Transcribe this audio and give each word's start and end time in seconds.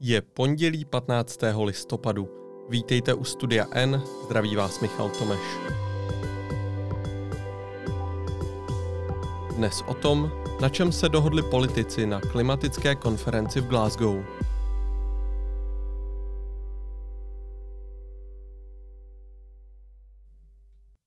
Je 0.00 0.22
pondělí 0.22 0.84
15. 0.84 1.38
listopadu. 1.64 2.28
Vítejte 2.68 3.14
u 3.14 3.24
Studia 3.24 3.66
N, 3.72 4.02
zdraví 4.24 4.56
vás 4.56 4.80
Michal 4.80 5.10
Tomeš. 5.10 5.40
Dnes 9.56 9.82
o 9.86 9.94
tom, 9.94 10.30
na 10.60 10.68
čem 10.68 10.92
se 10.92 11.08
dohodli 11.08 11.42
politici 11.42 12.06
na 12.06 12.20
klimatické 12.20 12.94
konferenci 12.94 13.60
v 13.60 13.66
Glasgow. 13.66 14.24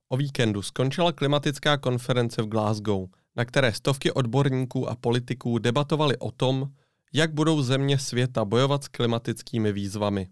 O 0.10 0.18
víkendu 0.18 0.62
skončila 0.62 1.12
klimatická 1.12 1.78
konference 1.78 2.42
v 2.42 2.48
Glasgow, 2.48 3.08
na 3.36 3.46
které 3.46 3.74
stovky 3.74 4.12
odborníků 4.12 4.90
a 4.90 4.96
politiků 4.96 5.58
debatovali 5.58 6.18
o 6.18 6.32
tom, 6.32 6.72
jak 7.14 7.34
budou 7.34 7.62
země 7.62 8.00
světa 8.00 8.46
bojovat 8.46 8.84
s 8.84 8.88
klimatickými 8.88 9.72
výzvami. 9.72 10.28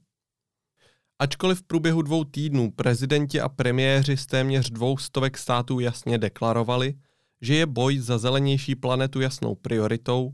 Ačkoliv 1.20 1.60
v 1.60 1.64
průběhu 1.64 2.02
dvou 2.02 2.24
týdnů 2.24 2.72
prezidenti 2.72 3.42
a 3.42 3.50
premiéři 3.50 4.18
z 4.18 4.26
téměř 4.26 4.70
dvou 4.70 4.98
stovek 4.98 5.38
států 5.38 5.80
jasně 5.80 6.18
deklarovali, 6.18 6.94
že 7.42 7.56
je 7.56 7.66
boj 7.66 8.00
za 8.00 8.18
zelenější 8.18 8.76
planetu 8.76 9.22
jasnou 9.22 9.56
prioritou, 9.56 10.34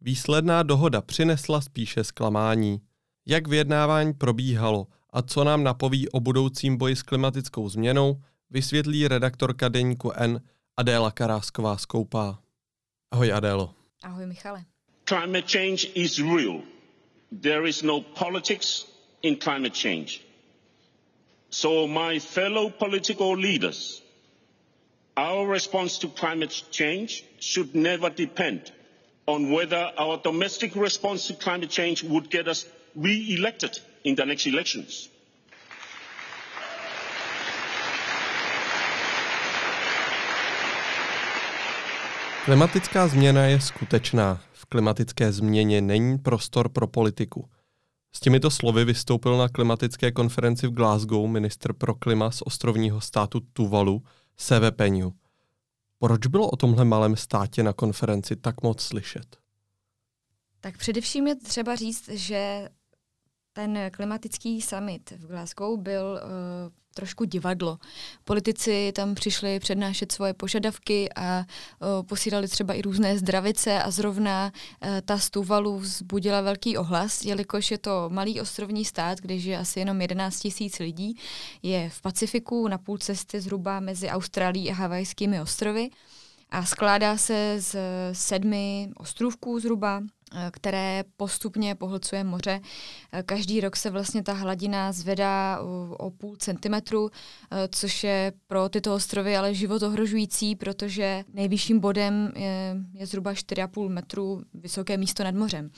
výsledná 0.00 0.62
dohoda 0.62 1.02
přinesla 1.02 1.60
spíše 1.60 2.04
zklamání. 2.04 2.80
Jak 3.26 3.48
vyjednávání 3.48 4.14
probíhalo 4.14 4.86
a 5.10 5.22
co 5.22 5.44
nám 5.44 5.64
napoví 5.64 6.08
o 6.08 6.20
budoucím 6.20 6.76
boji 6.76 6.96
s 6.96 7.02
klimatickou 7.02 7.68
změnou, 7.68 8.22
vysvětlí 8.50 9.08
redaktorka 9.08 9.68
deníku 9.68 10.12
N 10.12 10.40
Adéla 10.76 11.10
Karásková 11.10 11.76
Skoupá. 11.76 12.38
Ahoj 13.10 13.32
Adélo. 13.32 13.74
Ahoj 14.02 14.26
Michale. 14.26 14.64
Climate 15.08 15.46
change 15.46 15.90
is 15.94 16.20
real. 16.20 16.62
There 17.32 17.64
is 17.64 17.82
no 17.82 18.02
politics 18.02 18.84
in 19.22 19.36
climate 19.36 19.72
change. 19.72 20.22
So 21.48 21.86
my 21.86 22.18
fellow 22.18 22.68
political 22.68 23.34
leaders, 23.34 24.02
our 25.16 25.46
response 25.46 25.96
to 26.00 26.08
climate 26.08 26.62
change 26.70 27.24
should 27.40 27.74
never 27.74 28.10
depend 28.10 28.70
on 29.26 29.50
whether 29.50 29.92
our 29.96 30.18
domestic 30.18 30.76
response 30.76 31.28
to 31.28 31.34
climate 31.34 31.70
change 31.70 32.04
would 32.04 32.28
get 32.28 32.46
us 32.46 32.66
re-elected 32.94 33.78
in 34.04 34.14
the 34.14 34.26
next 34.26 34.46
elections. 34.46 35.08
Klimatická 42.44 43.08
změna 43.08 43.44
je 43.46 43.60
skutečná. 43.60 44.47
V 44.58 44.66
klimatické 44.66 45.32
změně 45.32 45.80
není 45.80 46.18
prostor 46.18 46.68
pro 46.68 46.86
politiku. 46.86 47.50
S 48.12 48.20
těmito 48.20 48.50
slovy 48.50 48.84
vystoupil 48.84 49.38
na 49.38 49.48
klimatické 49.48 50.12
konferenci 50.12 50.66
v 50.66 50.70
Glasgow 50.70 51.28
ministr 51.28 51.72
pro 51.72 51.94
klima 51.94 52.30
z 52.30 52.42
ostrovního 52.42 53.00
státu 53.00 53.40
Tuvalu, 53.52 54.02
Seve 54.36 54.72
Penju. 54.72 55.12
Proč 55.98 56.26
bylo 56.26 56.50
o 56.50 56.56
tomhle 56.56 56.84
malém 56.84 57.16
státě 57.16 57.62
na 57.62 57.72
konferenci 57.72 58.36
tak 58.36 58.62
moc 58.62 58.82
slyšet? 58.82 59.36
Tak 60.60 60.78
především 60.78 61.26
je 61.26 61.36
třeba 61.36 61.76
říct, 61.76 62.08
že 62.08 62.68
ten 63.58 63.78
klimatický 63.90 64.62
summit 64.62 65.10
v 65.10 65.26
Glasgow 65.26 65.80
byl 65.80 66.20
uh, 66.22 66.72
trošku 66.94 67.24
divadlo. 67.24 67.78
Politici 68.24 68.92
tam 68.94 69.14
přišli 69.14 69.60
přednášet 69.60 70.12
svoje 70.12 70.34
požadavky 70.34 71.08
a 71.16 71.38
uh, 71.38 72.06
posílali 72.06 72.48
třeba 72.48 72.74
i 72.74 72.82
různé 72.82 73.18
zdravice 73.18 73.82
a 73.82 73.90
zrovna 73.90 74.52
uh, 74.52 74.88
ta 75.04 75.18
Tuvalu 75.30 75.78
vzbudila 75.78 76.40
velký 76.40 76.76
ohlas, 76.76 77.24
jelikož 77.24 77.70
je 77.70 77.78
to 77.78 78.10
malý 78.12 78.40
ostrovní 78.40 78.84
stát, 78.84 79.18
kde 79.18 79.38
žije 79.38 79.58
asi 79.58 79.78
jenom 79.78 80.00
11 80.00 80.40
tisíc 80.40 80.78
lidí, 80.78 81.16
je 81.62 81.90
v 81.90 82.02
Pacifiku 82.02 82.68
na 82.68 82.78
půl 82.78 82.98
cesty 82.98 83.40
zhruba 83.40 83.80
mezi 83.80 84.08
Austrálií 84.08 84.70
a 84.70 84.74
Havajskými 84.74 85.40
ostrovy 85.40 85.90
a 86.50 86.64
skládá 86.64 87.16
se 87.16 87.56
z 87.58 87.76
sedmi 88.12 88.90
ostrůvků 88.96 89.60
zhruba, 89.60 90.02
které 90.50 91.04
postupně 91.16 91.74
pohlcuje 91.74 92.24
moře. 92.24 92.60
Eh, 93.12 93.22
každý 93.22 93.60
rok 93.60 93.76
se 93.76 93.90
vlastně 93.90 94.22
ta 94.22 94.32
hladina 94.32 94.92
zvedá 94.92 95.58
o 95.98 96.10
půl 96.10 96.36
centimetru, 96.36 97.10
eh, 97.10 97.68
což 97.72 98.04
je 98.04 98.32
pro 98.46 98.68
tyto 98.68 98.94
ostrovy 98.94 99.36
ale 99.36 99.54
život 99.54 99.82
ohrožující, 99.82 100.56
protože 100.56 101.24
nejvyšším 101.32 101.80
bodem 101.80 102.32
je, 102.36 102.76
je 102.94 103.06
zhruba 103.06 103.34
4,5 103.34 103.88
metru 103.88 104.42
vysoké 104.54 104.96
místo 104.96 105.24
nad 105.24 105.34
mořem. 105.34 105.70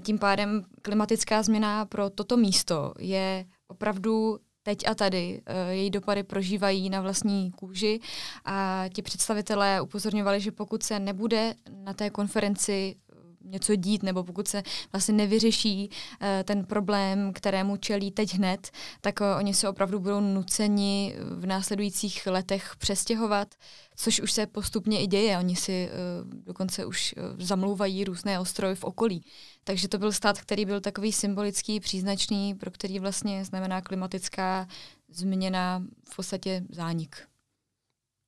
Tím 0.00 0.18
pádem 0.18 0.64
klimatická 0.82 1.42
změna 1.42 1.86
pro 1.86 2.10
toto 2.10 2.36
místo 2.36 2.92
je 2.98 3.44
opravdu 3.68 4.38
teď 4.62 4.88
a 4.88 4.94
tady 4.94 5.42
její 5.70 5.90
dopady 5.90 6.22
prožívají 6.22 6.90
na 6.90 7.00
vlastní 7.00 7.50
kůži 7.52 8.00
a 8.44 8.84
ti 8.92 9.02
představitelé 9.02 9.80
upozorňovali, 9.80 10.40
že 10.40 10.52
pokud 10.52 10.82
se 10.82 10.98
nebude 10.98 11.54
na 11.70 11.94
té 11.94 12.10
konferenci 12.10 12.96
něco 13.44 13.74
dít, 13.74 14.02
nebo 14.02 14.24
pokud 14.24 14.48
se 14.48 14.62
vlastně 14.92 15.14
nevyřeší 15.14 15.88
uh, 15.88 16.26
ten 16.44 16.64
problém, 16.64 17.32
kterému 17.32 17.76
čelí 17.76 18.10
teď 18.10 18.34
hned, 18.34 18.70
tak 19.00 19.20
uh, 19.20 19.26
oni 19.38 19.54
se 19.54 19.68
opravdu 19.68 20.00
budou 20.00 20.20
nuceni 20.20 21.16
v 21.38 21.46
následujících 21.46 22.26
letech 22.26 22.76
přestěhovat, 22.78 23.54
což 23.96 24.20
už 24.20 24.32
se 24.32 24.46
postupně 24.46 25.02
i 25.02 25.06
děje. 25.06 25.38
Oni 25.38 25.56
si 25.56 25.90
dokonce 26.22 26.86
už 26.86 27.14
zamlouvají 27.38 28.04
různé 28.04 28.40
ostrovy 28.40 28.74
v 28.74 28.84
okolí. 28.84 29.24
Takže 29.64 29.88
to 29.88 29.98
byl 29.98 30.12
stát, 30.12 30.40
který 30.40 30.64
byl 30.64 30.80
takový 30.80 31.12
symbolický, 31.12 31.80
příznačný, 31.80 32.54
pro 32.54 32.70
který 32.70 32.98
vlastně 32.98 33.44
znamená 33.44 33.80
klimatická 33.80 34.68
změna 35.08 35.82
v 36.10 36.16
podstatě 36.16 36.64
zánik. 36.70 37.16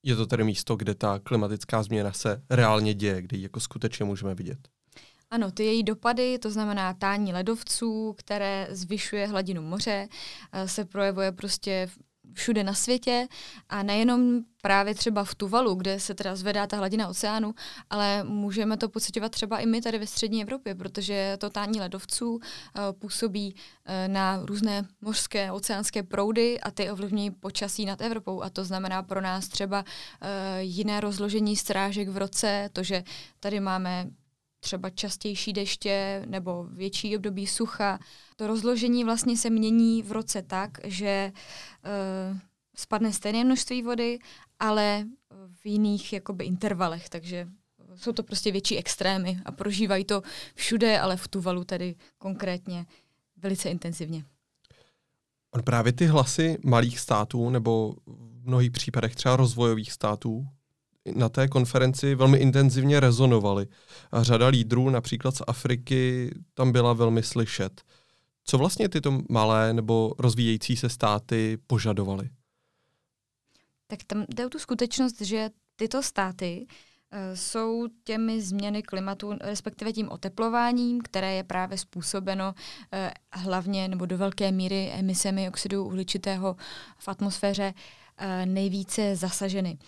Je 0.03 0.17
to 0.17 0.27
tedy 0.27 0.45
místo, 0.45 0.77
kde 0.77 0.95
ta 0.95 1.19
klimatická 1.19 1.83
změna 1.83 2.13
se 2.13 2.43
reálně 2.51 2.95
děje, 2.95 3.23
kde 3.23 3.37
ji 3.37 3.43
jako 3.43 3.61
skutečně 3.61 4.05
můžeme 4.05 4.35
vidět? 4.35 4.59
Ano, 5.33 5.51
ty 5.51 5.65
její 5.65 5.83
dopady, 5.83 6.39
to 6.39 6.51
znamená 6.51 6.95
tání 6.95 7.33
ledovců, 7.33 8.15
které 8.19 8.67
zvyšuje 8.71 9.27
hladinu 9.27 9.63
moře, 9.63 10.09
eh, 10.53 10.69
se 10.69 10.85
projevuje 10.85 11.33
prostě 11.33 11.89
všude 12.33 12.65
na 12.65 12.75
světě. 12.75 13.29
A 13.69 13.83
nejenom 13.83 14.41
právě 14.63 14.95
třeba 14.95 15.25
v 15.25 15.35
Tuvalu, 15.35 15.75
kde 15.75 16.01
se 16.01 16.15
teda 16.15 16.37
zvedá 16.37 16.67
ta 16.67 16.77
hladina 16.77 17.09
oceánu, 17.09 17.55
ale 17.91 18.25
můžeme 18.25 18.77
to 18.77 18.89
pocitovat 18.89 19.33
třeba 19.33 19.59
i 19.59 19.67
my 19.67 19.81
tady 19.81 19.99
ve 19.99 20.07
střední 20.07 20.43
Evropě, 20.43 20.75
protože 20.75 21.37
to 21.41 21.51
tání 21.51 21.81
ledovců 21.81 22.31
uh, 22.35 22.41
působí 22.99 23.55
uh, 23.55 24.13
na 24.13 24.41
různé 24.45 24.83
mořské, 25.01 25.53
oceánské 25.53 26.03
proudy 26.03 26.61
a 26.61 26.71
ty 26.71 26.91
ovlivní 26.91 27.31
počasí 27.31 27.85
nad 27.85 28.01
Evropou. 28.01 28.43
A 28.43 28.51
to 28.51 28.65
znamená 28.65 29.03
pro 29.03 29.21
nás 29.21 29.49
třeba 29.49 29.85
jiné 30.59 31.01
rozložení 31.01 31.57
strážek 31.57 32.09
v 32.09 32.17
roce, 32.17 32.71
to, 32.73 32.83
že 32.83 33.05
tady 33.41 33.61
máme 33.61 34.11
třeba 34.61 34.91
častější 34.91 35.53
deště 35.53 36.23
nebo 36.27 36.65
větší 36.65 37.17
období 37.17 37.47
sucha. 37.47 37.99
To 38.37 38.47
rozložení 38.47 39.05
vlastně 39.05 39.37
se 39.37 39.51
mění 39.51 40.03
v 40.03 40.13
roce 40.13 40.43
tak, 40.43 40.71
že 40.85 41.33
uh, 41.33 42.39
spadne 42.77 43.13
stejné 43.13 43.45
množství 43.45 43.83
vody, 43.83 44.19
ale 44.59 45.07
v 45.63 45.67
jiných 45.67 46.13
jakoby 46.13 46.45
intervalech, 46.45 47.09
takže 47.09 47.49
jsou 47.95 48.13
to 48.13 48.23
prostě 48.23 48.53
větší 48.53 48.79
extrémy 48.79 49.39
a 49.45 49.53
prožívají 49.53 50.05
to 50.05 50.23
všude, 50.55 51.01
ale 51.01 51.17
v 51.17 51.29
Tuvalu 51.29 51.65
tedy 51.65 51.95
konkrétně 52.19 52.87
velice 53.37 53.71
intenzivně. 53.71 54.25
On 55.55 55.63
právě 55.63 55.93
ty 55.93 56.07
hlasy 56.07 56.59
malých 56.65 56.99
států 57.01 57.51
nebo 57.51 57.95
v 58.07 58.47
mnohých 58.47 58.71
případech 58.71 59.17
třeba 59.17 59.37
rozvojových 59.37 59.93
států, 59.93 60.47
na 61.15 61.29
té 61.29 61.49
konferenci 61.49 62.15
velmi 62.15 62.39
intenzivně 62.39 63.01
rezonovaly. 63.01 63.67
A 64.13 64.23
řada 64.23 64.49
lídrů, 64.49 64.91
například 64.91 65.37
z 65.37 65.43
Afriky, 65.47 66.35
tam 66.55 66.73
byla 66.73 66.93
velmi 66.93 67.23
slyšet. 67.23 67.83
Co 68.45 68.59
vlastně 68.59 68.89
tyto 68.89 69.21
malé 69.29 69.73
nebo 69.73 70.15
rozvíjející 70.19 70.77
se 70.77 70.89
státy 70.89 71.59
požadovaly? 71.67 72.31
Tak 73.87 73.99
tam 74.07 74.25
jde 74.29 74.47
o 74.47 74.49
tu 74.49 74.59
skutečnost, 74.59 75.21
že 75.21 75.51
tyto 75.77 76.03
státy 76.03 76.67
uh, 76.67 77.19
jsou 77.35 77.87
těmi 78.05 78.43
změny 78.43 78.83
klimatu, 78.83 79.33
respektive 79.41 79.93
tím 79.93 80.09
oteplováním, 80.09 81.01
které 81.01 81.35
je 81.35 81.45
právě 81.45 81.79
způsobeno 81.79 82.55
uh, 82.55 83.43
hlavně 83.43 83.89
nebo 83.89 84.07
do 84.07 84.19
velké 84.19 84.53
míry 84.53 84.91
emisemi 84.93 85.49
oxidu 85.49 85.85
uhličitého 85.85 86.57
v 86.99 87.09
atmosféře, 87.09 87.75
uh, 87.75 88.47
nejvíce 88.47 89.17
zasaženy. 89.17 89.79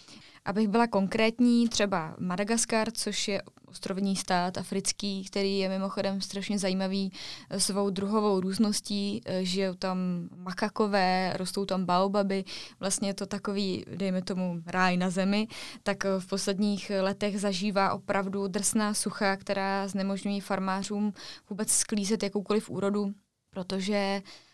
Abych 0.45 0.69
byla 0.69 0.87
konkrétní, 0.87 1.69
třeba 1.69 2.15
Madagaskar, 2.19 2.91
což 2.93 3.29
je 3.29 3.43
ostrovní 3.67 4.17
stát 4.17 4.59
africký, 4.59 5.25
který 5.25 5.59
je 5.59 5.69
mimochodem 5.69 6.21
strašně 6.21 6.59
zajímavý 6.59 7.13
eh, 7.51 7.61
svou 7.61 7.91
druhovou 7.91 8.41
růzností. 8.41 9.21
Eh, 9.25 9.45
žijou 9.45 9.75
tam 9.75 9.99
makakové, 10.37 11.33
rostou 11.37 11.65
tam 11.65 11.85
baobaby, 11.85 12.45
vlastně 12.81 13.09
je 13.09 13.15
to 13.15 13.27
takový, 13.27 13.85
dejme 13.97 14.23
tomu, 14.23 14.63
ráj 14.67 14.97
na 14.97 15.11
zemi, 15.11 15.49
tak 15.83 16.05
eh, 16.05 16.09
v 16.19 16.27
posledních 16.27 16.93
letech 17.01 17.41
zažívá 17.41 17.93
opravdu 17.93 18.49
drsná 18.49 18.95
sucha, 18.95 19.37
která 19.37 19.89
znemožňují 19.89 20.41
farmářům 20.41 21.13
vůbec 21.51 21.71
sklízet 21.71 22.23
jakoukoliv 22.23 22.71
úrodu, 22.71 23.13
protože 23.51 23.95
Eh, 23.95 24.52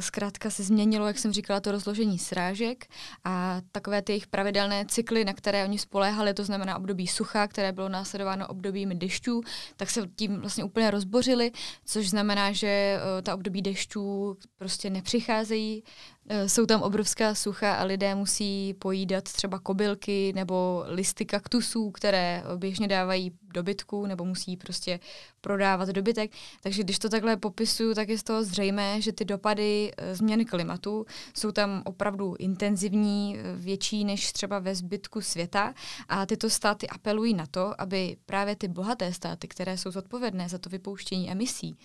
zkrátka 0.00 0.50
se 0.50 0.62
změnilo, 0.62 1.06
jak 1.06 1.18
jsem 1.18 1.32
říkala, 1.32 1.60
to 1.60 1.72
rozložení 1.72 2.18
srážek 2.18 2.86
a 3.24 3.60
takové 3.72 4.02
ty 4.02 4.12
jejich 4.12 4.26
pravidelné 4.26 4.86
cykly, 4.86 5.24
na 5.24 5.32
které 5.32 5.64
oni 5.64 5.78
spoléhali, 5.78 6.34
to 6.34 6.44
znamená 6.44 6.76
období 6.76 7.06
sucha, 7.06 7.48
které 7.48 7.72
bylo 7.72 7.88
následováno 7.88 8.46
obdobím 8.46 8.98
dešťů, 8.98 9.40
tak 9.76 9.90
se 9.90 10.02
tím 10.16 10.40
vlastně 10.40 10.64
úplně 10.64 10.90
rozbořili, 10.90 11.52
což 11.84 12.10
znamená, 12.10 12.52
že 12.52 12.66
eh, 12.68 13.22
ta 13.22 13.34
období 13.34 13.62
dešťů 13.62 14.36
prostě 14.58 14.90
nepřicházejí 14.90 15.82
Eh, 15.84 16.13
jsou 16.46 16.66
tam 16.66 16.82
obrovská 16.82 17.34
sucha 17.34 17.74
a 17.74 17.84
lidé 17.84 18.14
musí 18.14 18.74
pojídat 18.74 19.24
třeba 19.24 19.58
kobylky 19.58 20.32
nebo 20.34 20.84
listy 20.86 21.24
kaktusů, 21.24 21.90
které 21.90 22.42
běžně 22.56 22.88
dávají 22.88 23.32
dobytku 23.54 24.06
nebo 24.06 24.24
musí 24.24 24.56
prostě 24.56 25.00
prodávat 25.40 25.88
dobytek. 25.88 26.30
Takže 26.62 26.82
když 26.82 26.98
to 26.98 27.08
takhle 27.08 27.36
popisuju, 27.36 27.94
tak 27.94 28.08
je 28.08 28.18
z 28.18 28.22
toho 28.22 28.44
zřejmé, 28.44 29.00
že 29.00 29.12
ty 29.12 29.24
dopady 29.24 29.92
eh, 29.96 30.14
změny 30.14 30.44
klimatu 30.44 31.06
jsou 31.36 31.52
tam 31.52 31.82
opravdu 31.84 32.34
intenzivní, 32.38 33.38
eh, 33.38 33.56
větší 33.56 34.04
než 34.04 34.32
třeba 34.32 34.58
ve 34.58 34.74
zbytku 34.74 35.20
světa 35.20 35.74
a 36.08 36.26
tyto 36.26 36.50
státy 36.50 36.88
apelují 36.88 37.34
na 37.34 37.46
to, 37.46 37.80
aby 37.80 38.16
právě 38.26 38.56
ty 38.56 38.68
bohaté 38.68 39.12
státy, 39.12 39.48
které 39.48 39.78
jsou 39.78 39.90
zodpovědné 39.90 40.48
za 40.48 40.58
to 40.58 40.70
vypouštění 40.70 41.30
emisí, 41.30 41.76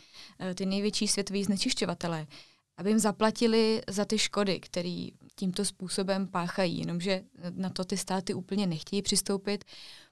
ty 0.56 0.66
největší 0.66 1.08
světoví 1.08 1.44
znečišťovatelé, 1.44 2.28
aby 2.80 2.90
jim 2.90 3.00
zaplatili 3.00 3.82
za 3.90 4.06
ty 4.06 4.18
škody, 4.18 4.60
které 4.60 5.08
tímto 5.36 5.66
způsobem 5.66 6.28
páchají. 6.28 6.80
Jenomže 6.80 7.24
na 7.50 7.70
to 7.70 7.84
ty 7.84 7.98
státy 7.98 8.34
úplně 8.34 8.68
nechtějí 8.68 9.02
přistoupit, 9.02 9.64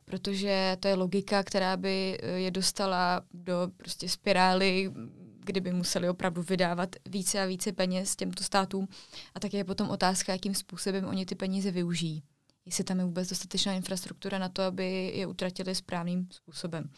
protože 0.06 0.78
to 0.80 0.88
je 0.88 0.96
logika, 0.96 1.44
která 1.44 1.78
by 1.78 2.18
eh, 2.22 2.28
je 2.28 2.52
dostala 2.52 3.22
do 3.34 3.72
prostě 3.78 4.10
spirály, 4.10 4.92
kdyby 5.40 5.74
museli 5.74 6.10
opravdu 6.10 6.42
vydávat 6.42 6.96
více 7.10 7.44
a 7.44 7.46
více 7.46 7.72
peněz 7.72 8.16
těmto 8.16 8.44
státům. 8.44 8.88
A 9.36 9.40
tak 9.40 9.54
je 9.54 9.64
potom 9.64 9.90
otázka, 9.90 10.32
jakým 10.32 10.56
způsobem 10.56 11.06
oni 11.06 11.26
ty 11.26 11.36
peníze 11.36 11.72
využijí. 11.72 12.24
Jestli 12.66 12.84
tam 12.84 13.00
je 13.00 13.06
vůbec 13.06 13.30
dostatečná 13.30 13.74
infrastruktura 13.74 14.38
na 14.40 14.50
to, 14.50 14.62
aby 14.62 15.12
je 15.16 15.28
utratili 15.28 15.76
správným 15.76 16.28
způsobem. 16.32 16.90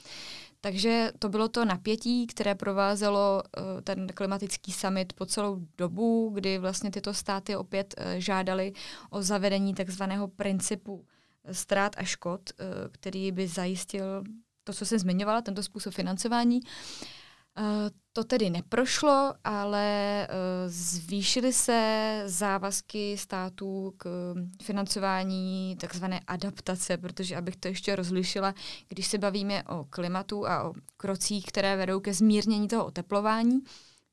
Takže 0.62 1.12
to 1.20 1.30
bylo 1.30 1.50
to 1.50 1.66
napětí, 1.66 2.28
které 2.28 2.56
provázelo 2.56 3.44
uh, 3.44 3.82
ten 3.82 4.08
klimatický 4.08 4.72
summit 4.72 5.14
po 5.14 5.26
celou 5.26 5.60
dobu, 5.78 6.30
kdy 6.34 6.58
vlastně 6.58 6.92
tyto 6.92 7.14
státy 7.14 7.56
opět 7.56 7.96
uh, 7.98 8.06
žádali 8.18 8.74
o 9.10 9.22
zavedení 9.22 9.74
takzvaného 9.74 10.28
principu 10.28 11.06
ztrát 11.52 11.96
a 11.98 12.04
škod, 12.04 12.50
který 12.92 13.32
by 13.32 13.48
zajistil 13.48 14.24
to, 14.64 14.74
co 14.74 14.86
jsem 14.86 15.00
zmiňovala, 15.00 15.42
tento 15.42 15.64
způsob 15.64 15.94
financování. 15.94 16.60
Eh, 17.60 17.92
to 18.14 18.24
tedy 18.24 18.50
neprošlo, 18.50 19.34
ale 19.44 19.88
eh, 20.24 20.28
zvýšily 20.70 21.54
se 21.54 22.22
závazky 22.26 23.18
států 23.18 23.94
k 23.98 24.34
financování 24.64 25.78
takzvané 25.82 26.20
adaptace, 26.28 26.98
protože 26.98 27.36
abych 27.36 27.56
to 27.56 27.68
ještě 27.68 27.96
rozlišila, 27.96 28.54
když 28.88 29.08
se 29.08 29.18
bavíme 29.18 29.64
o 29.64 29.86
klimatu 29.90 30.48
a 30.48 30.64
o 30.64 30.74
krocích, 30.98 31.46
které 31.46 31.76
vedou 31.78 32.00
ke 32.00 32.14
zmírnění 32.14 32.68
toho 32.68 32.86
oteplování, 32.86 33.60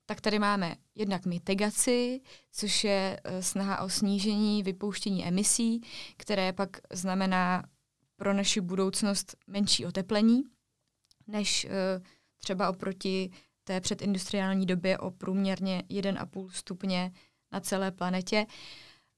tak 0.07 0.21
tady 0.21 0.39
máme 0.39 0.75
jednak 0.95 1.27
mitigaci, 1.27 2.21
což 2.53 2.85
je 2.85 3.21
eh, 3.25 3.43
snaha 3.43 3.83
o 3.83 3.89
snížení 3.89 4.63
vypouštění 4.63 5.27
emisí, 5.27 5.81
které 6.17 6.53
pak 6.53 6.77
znamená 6.93 7.65
pro 8.17 8.35
naši 8.35 8.61
budoucnost 8.61 9.37
menší 9.47 9.87
oteplení, 9.87 10.43
než 11.27 11.67
třeba 12.38 12.71
oproti 12.71 13.31
té 13.65 13.81
předindustriální 13.81 14.67
době 14.67 14.99
o 14.99 15.11
průměrně 15.11 15.83
1,5 15.91 16.49
stupně 16.50 17.12
na 17.53 17.61
celé 17.61 17.91
planetě, 17.91 18.47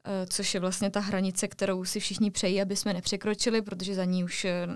eh, 0.04 0.26
což 0.26 0.54
je 0.54 0.60
vlastně 0.60 0.90
ta 0.90 1.00
hranice, 1.00 1.48
kterou 1.48 1.84
si 1.84 2.00
všichni 2.00 2.30
přejí, 2.30 2.62
aby 2.62 2.76
jsme 2.76 2.92
nepřekročili, 2.92 3.62
protože 3.62 3.94
za 3.94 4.04
ní 4.04 4.24
už 4.24 4.44
eh, 4.44 4.66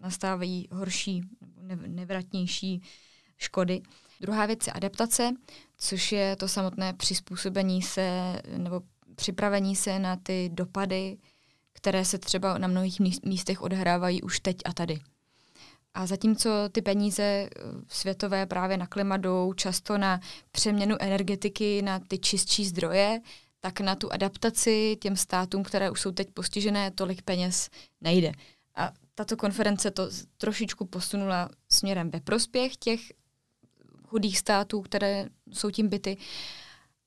nastávají 0.00 0.68
horší 0.72 1.22
nebo 1.60 1.82
nevratnější 1.86 2.82
škody. 3.38 3.82
Druhá 4.20 4.46
věc 4.46 4.66
je 4.66 4.72
adaptace, 4.72 5.30
což 5.76 6.12
je 6.12 6.36
to 6.36 6.48
samotné 6.48 6.92
přizpůsobení 6.92 7.82
se 7.82 8.38
nebo 8.56 8.80
připravení 9.16 9.76
se 9.76 9.98
na 9.98 10.16
ty 10.16 10.50
dopady, 10.52 11.18
které 11.72 12.04
se 12.04 12.18
třeba 12.18 12.58
na 12.58 12.68
mnohých 12.68 13.00
místech 13.24 13.62
odhrávají 13.62 14.22
už 14.22 14.40
teď 14.40 14.56
a 14.64 14.72
tady. 14.72 15.00
A 15.94 16.06
zatímco 16.06 16.50
ty 16.72 16.82
peníze 16.82 17.22
eh, 17.22 17.48
světové 17.88 18.46
právě 18.46 18.76
na 18.76 18.86
klima 18.86 19.16
jdou 19.16 19.52
často 19.52 19.98
na 19.98 20.20
přeměnu 20.52 20.96
energetiky 21.00 21.82
na 21.82 21.98
ty 21.98 22.18
čistší 22.18 22.64
zdroje, 22.64 23.20
tak 23.60 23.80
na 23.80 23.94
tu 23.94 24.12
adaptaci 24.12 24.96
těm 25.00 25.16
státům, 25.16 25.62
které 25.62 25.90
už 25.90 26.00
jsou 26.00 26.12
teď 26.12 26.30
postižené, 26.30 26.90
tolik 26.90 27.22
peněz 27.22 27.70
nejde. 28.00 28.32
A 28.74 28.92
tato 29.14 29.36
konference 29.36 29.90
to 29.90 30.08
trošičku 30.36 30.84
posunula 30.84 31.48
směrem 31.68 32.10
ve 32.10 32.20
prospěch 32.20 32.76
těch 32.76 33.00
chudých 34.06 34.38
států, 34.38 34.82
které 34.82 35.28
jsou 35.52 35.70
tím 35.70 35.88
byty, 35.88 36.16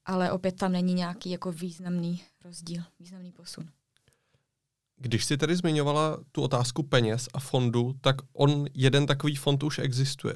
ale 0.05 0.31
opět 0.31 0.57
tam 0.57 0.71
není 0.71 0.93
nějaký 0.93 1.29
jako 1.29 1.51
významný 1.51 2.23
rozdíl, 2.43 2.83
významný 2.99 3.31
posun. 3.31 3.69
Když 4.97 5.25
jsi 5.25 5.38
tady 5.38 5.56
zmiňovala 5.56 6.18
tu 6.31 6.42
otázku 6.42 6.83
peněz 6.83 7.27
a 7.33 7.39
fondu, 7.39 7.94
tak 8.01 8.15
on 8.33 8.65
jeden 8.74 9.06
takový 9.06 9.36
fond 9.36 9.63
už 9.63 9.80
existuje. 9.80 10.36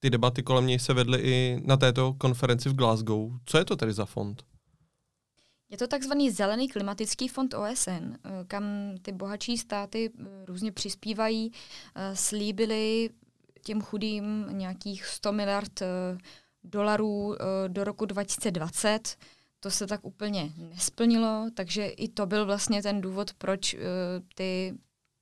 Ty 0.00 0.10
debaty 0.10 0.42
kolem 0.42 0.66
něj 0.66 0.78
se 0.78 0.94
vedly 0.94 1.20
i 1.22 1.60
na 1.64 1.76
této 1.76 2.14
konferenci 2.14 2.68
v 2.68 2.74
Glasgow. 2.74 3.32
Co 3.44 3.58
je 3.58 3.64
to 3.64 3.76
tedy 3.76 3.92
za 3.92 4.04
fond? 4.04 4.44
Je 5.70 5.78
to 5.78 5.86
takzvaný 5.86 6.30
Zelený 6.30 6.68
klimatický 6.68 7.28
fond 7.28 7.54
OSN, 7.54 7.90
eh, 7.90 8.44
kam 8.46 8.64
ty 9.02 9.12
bohatší 9.12 9.58
státy 9.58 10.10
eh, 10.18 10.24
různě 10.46 10.72
přispívají. 10.72 11.52
Eh, 11.94 12.16
slíbili 12.16 13.10
těm 13.62 13.80
chudým 13.80 14.46
nějakých 14.50 15.06
100 15.06 15.32
miliard 15.32 15.82
dolarů 16.64 17.34
do 17.68 17.84
roku 17.84 18.04
2020 18.04 19.16
to 19.64 19.70
se 19.70 19.86
tak 19.86 20.04
úplně 20.04 20.52
nesplnilo, 20.56 21.46
takže 21.54 21.86
i 21.86 22.08
to 22.08 22.26
byl 22.26 22.46
vlastně 22.46 22.82
ten 22.82 23.00
důvod, 23.00 23.32
proč 23.32 23.74
uh, 23.74 23.80
ty 24.34 24.74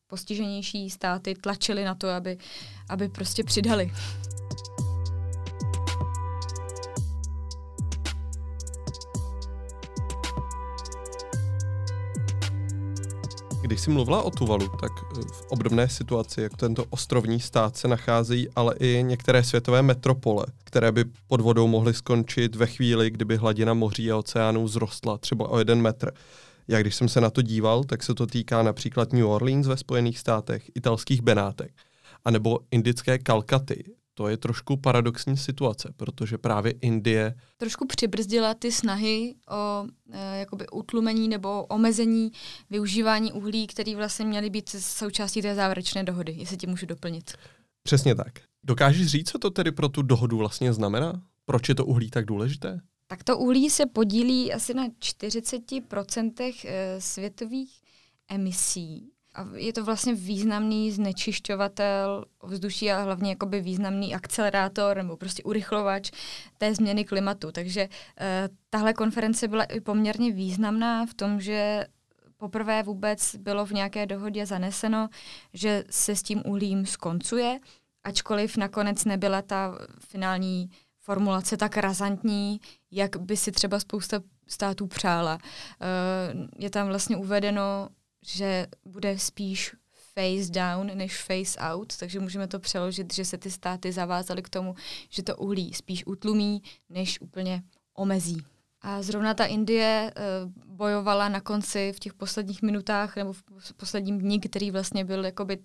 postiženější 0.06 0.90
státy 0.90 1.34
tlačily 1.34 1.84
na 1.84 1.94
to, 1.94 2.08
aby, 2.08 2.38
aby 2.88 3.08
prostě 3.08 3.44
přidali. 3.44 3.92
Když 13.62 13.80
jsi 13.80 13.90
mluvila 13.90 14.22
o 14.22 14.30
Tuvalu, 14.30 14.68
tak 14.68 14.92
v 15.32 15.46
obdobné 15.48 15.88
situaci, 15.88 16.42
jak 16.42 16.56
tento 16.56 16.84
ostrovní 16.90 17.40
stát, 17.40 17.76
se 17.76 17.88
nacházejí 17.88 18.48
ale 18.56 18.74
i 18.80 19.02
některé 19.02 19.44
světové 19.44 19.82
metropole, 19.82 20.46
které 20.64 20.92
by 20.92 21.04
pod 21.26 21.40
vodou 21.40 21.66
mohly 21.66 21.94
skončit 21.94 22.56
ve 22.56 22.66
chvíli, 22.66 23.10
kdyby 23.10 23.36
hladina 23.36 23.74
moří 23.74 24.12
a 24.12 24.16
oceánů 24.16 24.68
zrostla 24.68 25.18
třeba 25.18 25.48
o 25.48 25.58
jeden 25.58 25.82
metr. 25.82 26.12
Já 26.68 26.80
když 26.80 26.94
jsem 26.94 27.08
se 27.08 27.20
na 27.20 27.30
to 27.30 27.42
díval, 27.42 27.84
tak 27.84 28.02
se 28.02 28.14
to 28.14 28.26
týká 28.26 28.62
například 28.62 29.12
New 29.12 29.26
Orleans 29.26 29.66
ve 29.66 29.76
Spojených 29.76 30.18
státech, 30.18 30.70
italských 30.74 31.22
Benátek, 31.22 31.72
anebo 32.24 32.58
indické 32.70 33.18
Kalkaty, 33.18 33.84
to 34.14 34.28
je 34.28 34.36
trošku 34.36 34.76
paradoxní 34.76 35.36
situace, 35.36 35.92
protože 35.96 36.38
právě 36.38 36.72
Indie... 36.72 37.34
Trošku 37.56 37.86
přibrzdila 37.86 38.54
ty 38.54 38.72
snahy 38.72 39.34
o 39.50 39.86
e, 40.10 40.38
jakoby 40.38 40.68
utlumení 40.68 41.28
nebo 41.28 41.64
omezení 41.64 42.32
využívání 42.70 43.32
uhlí, 43.32 43.66
které 43.66 43.96
vlastně 43.96 44.24
měly 44.24 44.50
být 44.50 44.68
součástí 44.68 45.42
té 45.42 45.54
závěrečné 45.54 46.04
dohody, 46.04 46.34
jestli 46.38 46.56
ti 46.56 46.66
můžu 46.66 46.86
doplnit. 46.86 47.30
Přesně 47.82 48.14
tak. 48.14 48.32
Dokážeš 48.64 49.06
říct, 49.06 49.30
co 49.30 49.38
to 49.38 49.50
tedy 49.50 49.72
pro 49.72 49.88
tu 49.88 50.02
dohodu 50.02 50.36
vlastně 50.36 50.72
znamená? 50.72 51.22
Proč 51.44 51.68
je 51.68 51.74
to 51.74 51.86
uhlí 51.86 52.10
tak 52.10 52.24
důležité? 52.24 52.80
Tak 53.06 53.24
to 53.24 53.38
uhlí 53.38 53.70
se 53.70 53.86
podílí 53.86 54.52
asi 54.52 54.74
na 54.74 54.88
40% 54.88 56.54
e, 56.64 57.00
světových 57.00 57.82
emisí 58.28 59.11
a 59.34 59.46
je 59.54 59.72
to 59.72 59.84
vlastně 59.84 60.14
významný 60.14 60.92
znečišťovatel 60.92 62.24
vzduší 62.42 62.90
a 62.90 63.02
hlavně 63.02 63.30
jakoby 63.30 63.60
významný 63.60 64.14
akcelerátor 64.14 64.96
nebo 64.96 65.16
prostě 65.16 65.42
urychlovač 65.42 66.10
té 66.58 66.74
změny 66.74 67.04
klimatu. 67.04 67.52
Takže 67.52 67.88
uh, 67.88 68.54
tahle 68.70 68.94
konference 68.94 69.48
byla 69.48 69.64
i 69.64 69.80
poměrně 69.80 70.32
významná 70.32 71.06
v 71.06 71.14
tom, 71.14 71.40
že 71.40 71.86
poprvé 72.36 72.82
vůbec 72.82 73.36
bylo 73.36 73.66
v 73.66 73.70
nějaké 73.72 74.06
dohodě 74.06 74.46
zaneseno, 74.46 75.08
že 75.54 75.84
se 75.90 76.16
s 76.16 76.22
tím 76.22 76.42
uhlím 76.46 76.86
skoncuje, 76.86 77.58
ačkoliv 78.04 78.56
nakonec 78.56 79.04
nebyla 79.04 79.42
ta 79.42 79.78
finální 79.98 80.70
formulace 80.98 81.56
tak 81.56 81.76
razantní, 81.76 82.60
jak 82.90 83.16
by 83.16 83.36
si 83.36 83.52
třeba 83.52 83.80
spousta 83.80 84.20
států 84.48 84.86
přála. 84.86 85.38
Eh, 85.42 85.84
je 86.58 86.70
tam 86.70 86.86
vlastně 86.86 87.16
uvedeno, 87.16 87.88
že 88.22 88.66
bude 88.84 89.18
spíš 89.18 89.74
face 90.14 90.50
down 90.50 90.90
než 90.94 91.22
face 91.22 91.58
out, 91.58 91.96
takže 91.96 92.20
můžeme 92.20 92.48
to 92.48 92.58
přeložit, 92.58 93.14
že 93.14 93.24
se 93.24 93.38
ty 93.38 93.50
státy 93.50 93.92
zavázaly 93.92 94.42
k 94.42 94.48
tomu, 94.48 94.74
že 95.08 95.22
to 95.22 95.36
uhlí 95.36 95.74
spíš 95.74 96.06
utlumí, 96.06 96.62
než 96.88 97.20
úplně 97.20 97.62
omezí. 97.94 98.44
A 98.80 99.02
zrovna 99.02 99.34
ta 99.34 99.44
Indie 99.44 100.12
uh, 100.16 100.52
bojovala 100.76 101.28
na 101.28 101.40
konci 101.40 101.92
v 101.96 102.00
těch 102.00 102.14
posledních 102.14 102.62
minutách 102.62 103.16
nebo 103.16 103.32
v 103.32 103.74
posledním 103.76 104.18
dní, 104.18 104.40
který 104.40 104.70
vlastně 104.70 105.04
byl 105.04 105.24
jakoby 105.24 105.58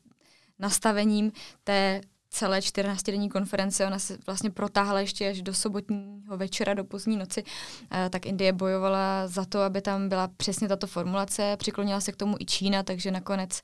nastavením 0.60 1.32
té 1.64 2.02
celé 2.29 2.60
14-denní 2.60 3.29
konference, 3.29 3.86
ona 3.86 4.00
se 4.00 4.17
vlastně 4.27 4.50
protáhla 4.50 5.00
ještě 5.00 5.29
až 5.29 5.41
do 5.41 5.53
sobotního 5.53 6.38
večera, 6.38 6.74
do 6.74 6.84
pozdní 6.84 7.17
noci, 7.17 7.43
uh, 7.43 8.10
tak 8.10 8.25
Indie 8.25 8.53
bojovala 8.53 9.27
za 9.27 9.46
to, 9.46 9.62
aby 9.62 9.81
tam 9.81 10.10
byla 10.10 10.27
přesně 10.27 10.67
tato 10.67 10.88
formulace, 10.88 11.57
přiklonila 11.57 12.01
se 12.01 12.12
k 12.12 12.15
tomu 12.15 12.38
i 12.39 12.46
Čína, 12.46 12.84
takže 12.84 13.12
nakonec, 13.12 13.62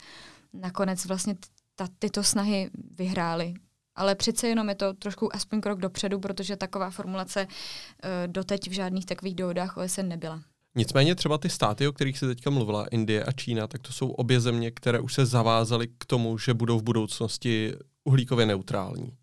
nakonec 0.53 1.05
vlastně 1.05 1.35
ta, 1.75 1.87
tyto 1.99 2.23
snahy 2.23 2.69
vyhrály 2.97 3.53
ale 3.95 4.15
přece 4.15 4.47
jenom 4.47 4.69
je 4.69 4.75
to 4.75 4.93
trošku 4.93 5.35
aspoň 5.35 5.61
krok 5.61 5.79
dopředu, 5.79 6.19
protože 6.19 6.55
taková 6.55 6.89
formulace 6.89 7.45
uh, 7.47 8.09
doteď 8.27 8.69
v 8.69 8.73
žádných 8.73 9.05
takových 9.05 9.35
dohodách 9.35 9.77
OSN 9.77 10.07
nebyla. 10.07 10.41
Nicméně 10.75 11.15
třeba 11.15 11.37
ty 11.37 11.49
státy, 11.49 11.87
o 11.87 11.93
kterých 11.93 12.17
se 12.17 12.27
teďka 12.27 12.49
mluvila, 12.49 12.85
Indie 12.85 13.23
a 13.23 13.31
Čína, 13.31 13.67
tak 13.67 13.81
to 13.81 13.93
jsou 13.93 14.09
obě 14.09 14.39
země, 14.39 14.71
které 14.71 14.99
už 14.99 15.13
se 15.13 15.25
zavázaly 15.25 15.87
k 15.97 16.05
tomu, 16.05 16.37
že 16.37 16.53
budou 16.53 16.79
v 16.79 16.83
budoucnosti 16.83 17.73
uhlíkově 18.03 18.45
neutrální. 18.45 19.13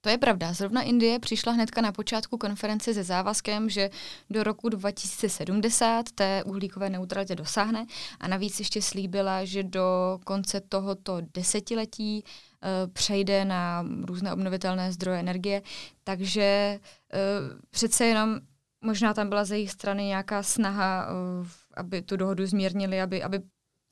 To 0.00 0.08
je 0.08 0.18
pravda. 0.18 0.52
Zrovna 0.52 0.82
Indie 0.82 1.18
přišla 1.18 1.52
hnedka 1.52 1.80
na 1.80 1.92
počátku 1.92 2.38
konference 2.38 2.94
se 2.94 3.04
závazkem, 3.04 3.70
že 3.70 3.90
do 4.30 4.42
roku 4.42 4.68
2070 4.68 6.06
té 6.14 6.44
uhlíkové 6.44 6.90
neutralitě 6.90 7.34
dosáhne 7.34 7.86
a 8.20 8.28
navíc 8.28 8.58
ještě 8.58 8.82
slíbila, 8.82 9.44
že 9.44 9.62
do 9.62 10.18
konce 10.24 10.60
tohoto 10.60 11.18
desetiletí 11.34 12.24
uh, 12.24 12.92
přejde 12.92 13.44
na 13.44 13.84
různé 14.04 14.32
obnovitelné 14.32 14.92
zdroje 14.92 15.20
energie. 15.20 15.62
Takže 16.04 16.80
uh, 16.80 17.60
přece 17.70 18.04
jenom 18.04 18.40
možná 18.80 19.14
tam 19.14 19.28
byla 19.28 19.44
ze 19.44 19.56
jejich 19.56 19.70
strany 19.70 20.04
nějaká 20.04 20.42
snaha, 20.42 21.06
uh, 21.40 21.46
aby 21.76 22.02
tu 22.02 22.16
dohodu 22.16 22.46
zmírnili, 22.46 23.00
aby, 23.00 23.22
aby, 23.22 23.40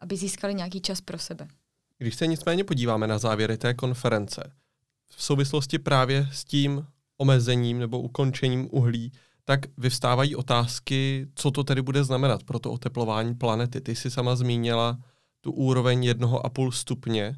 aby 0.01 0.17
získali 0.17 0.55
nějaký 0.55 0.81
čas 0.81 1.01
pro 1.01 1.19
sebe. 1.19 1.49
Když 1.99 2.15
se 2.15 2.27
nicméně 2.27 2.65
podíváme 2.65 3.07
na 3.07 3.19
závěry 3.19 3.59
té 3.59 3.75
konference, 3.75 4.53
v 5.17 5.23
souvislosti 5.23 5.79
právě 5.79 6.29
s 6.33 6.45
tím 6.45 6.87
omezením 7.17 7.79
nebo 7.79 8.01
ukončením 8.01 8.69
uhlí, 8.71 9.13
tak 9.45 9.61
vyvstávají 9.79 10.37
otázky, 10.37 11.27
co 11.35 11.51
to 11.51 11.65
tedy 11.65 11.83
bude 11.83 12.05
znamenat 12.05 12.43
pro 12.43 12.59
to 12.59 12.73
oteplování 12.73 13.35
planety. 13.35 13.81
Ty 13.81 13.97
jsi 13.97 14.11
sama 14.11 14.37
zmínila 14.37 14.99
tu 15.41 15.53
úroveň 15.53 16.05
jednoho 16.05 16.47
a 16.47 16.51
půl 16.51 16.73
stupně, 16.73 17.37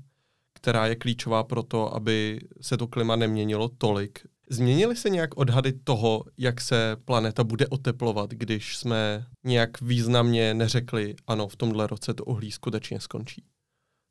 která 0.54 0.86
je 0.86 0.96
klíčová 0.96 1.44
pro 1.44 1.62
to, 1.62 1.94
aby 1.94 2.40
se 2.60 2.76
to 2.76 2.86
klima 2.86 3.16
neměnilo 3.16 3.68
tolik. 3.68 4.26
Změnily 4.52 4.96
se 4.96 5.10
nějak 5.10 5.36
odhady 5.36 5.72
toho, 5.72 6.24
jak 6.38 6.60
se 6.60 6.96
planeta 7.04 7.44
bude 7.44 7.66
oteplovat, 7.66 8.30
když 8.30 8.76
jsme 8.76 9.26
nějak 9.44 9.80
významně 9.80 10.54
neřekli, 10.54 11.14
ano, 11.26 11.48
v 11.48 11.56
tomhle 11.56 11.86
roce 11.86 12.14
to 12.14 12.24
uhlí 12.24 12.50
skutečně 12.50 13.00
skončí? 13.00 13.44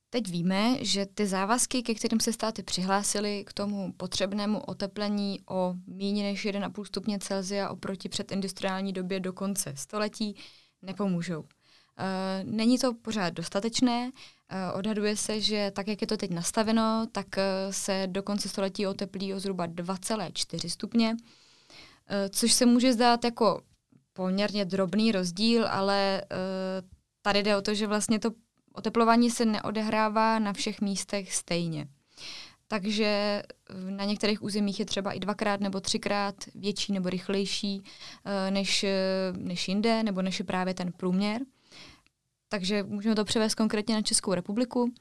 Teď 0.10 0.30
víme, 0.30 0.86
že 0.86 1.06
ty 1.06 1.28
závazky, 1.28 1.84
ke 1.84 1.94
kterým 1.94 2.20
se 2.20 2.34
státy 2.34 2.64
přihlásily 2.64 3.44
k 3.46 3.54
tomu 3.54 3.94
potřebnému 3.94 4.60
oteplení 4.60 5.40
o 5.50 5.76
méně 5.88 6.24
než 6.24 6.46
1,5 6.46 6.84
stupně 6.84 7.20
Celsia 7.20 7.70
oproti 7.70 8.10
předindustriální 8.10 8.94
době 8.94 9.20
do 9.20 9.34
konce 9.34 9.74
století, 9.76 10.36
nepomůžou. 10.82 11.46
Eh, 12.00 12.44
není 12.44 12.78
to 12.78 12.94
pořád 12.94 13.30
dostatečné. 13.34 14.12
Eh, 14.50 14.72
odhaduje 14.74 15.16
se, 15.16 15.42
že 15.42 15.72
tak, 15.76 15.88
jak 15.88 16.02
je 16.02 16.08
to 16.08 16.18
teď 16.18 16.32
nastaveno, 16.32 17.08
tak 17.12 17.38
eh, 17.38 17.44
se 17.70 18.08
do 18.08 18.24
konce 18.24 18.50
století 18.50 18.88
oteplí 18.88 19.34
o 19.34 19.40
zhruba 19.40 19.68
2,4 19.68 20.70
stupně, 20.70 21.16
což 22.30 22.54
se 22.54 22.66
může 22.66 22.94
zdát 22.94 23.24
jako 23.26 23.62
poměrně 24.14 24.66
drobný 24.66 25.12
rozdíl, 25.12 25.68
ale 25.68 26.24
tady 27.22 27.44
jde 27.44 27.58
o 27.58 27.62
to, 27.62 27.74
že 27.74 27.88
vlastně 27.88 28.20
to 28.20 28.32
oteplování 28.74 29.32
se 29.32 29.46
neodehrává 29.46 30.40
na 30.40 30.54
všech 30.54 30.82
místech 30.82 31.36
stejně. 31.36 31.88
Takže 32.68 33.44
na 33.90 34.06
některých 34.06 34.44
územích 34.44 34.80
je 34.80 34.86
třeba 34.86 35.12
i 35.12 35.20
dvakrát 35.20 35.60
nebo 35.60 35.80
třikrát 35.80 36.36
větší 36.56 36.94
nebo 36.94 37.10
rychlejší 37.10 37.84
než, 38.50 38.86
než 39.38 39.68
jinde, 39.68 40.04
nebo 40.04 40.22
než 40.22 40.40
je 40.40 40.46
právě 40.46 40.74
ten 40.74 40.92
průměr. 40.92 41.42
Takže 42.50 42.84
můžeme 42.84 43.16
to 43.16 43.26
převést 43.26 43.56
konkrétně 43.56 43.96
na 43.96 44.02
Českou 44.02 44.34
republiku, 44.34 44.94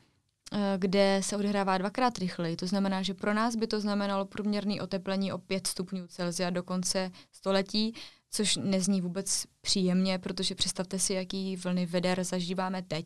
eh, 0.52 0.75
kde 0.78 1.21
se 1.23 1.37
odehrává 1.37 1.78
dvakrát 1.78 2.19
rychleji. 2.19 2.57
To 2.57 2.67
znamená, 2.67 3.02
že 3.02 3.14
pro 3.14 3.35
nás 3.35 3.57
by 3.57 3.67
to 3.67 3.81
znamenalo 3.81 4.25
průměrný 4.25 4.81
oteplení 4.81 5.33
o 5.33 5.38
5 5.38 5.67
stupňů 5.67 6.07
Celsia 6.07 6.50
do 6.50 6.62
konce 6.62 7.11
století, 7.33 7.95
což 8.31 8.57
nezní 8.57 9.00
vůbec 9.00 9.45
příjemně, 9.61 10.19
protože 10.19 10.55
představte 10.55 10.99
si, 10.99 11.14
jaký 11.14 11.57
vlny 11.57 11.87
veder 11.87 12.25
zažíváme 12.25 12.83
teď. 12.83 13.05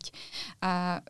A 0.61 1.01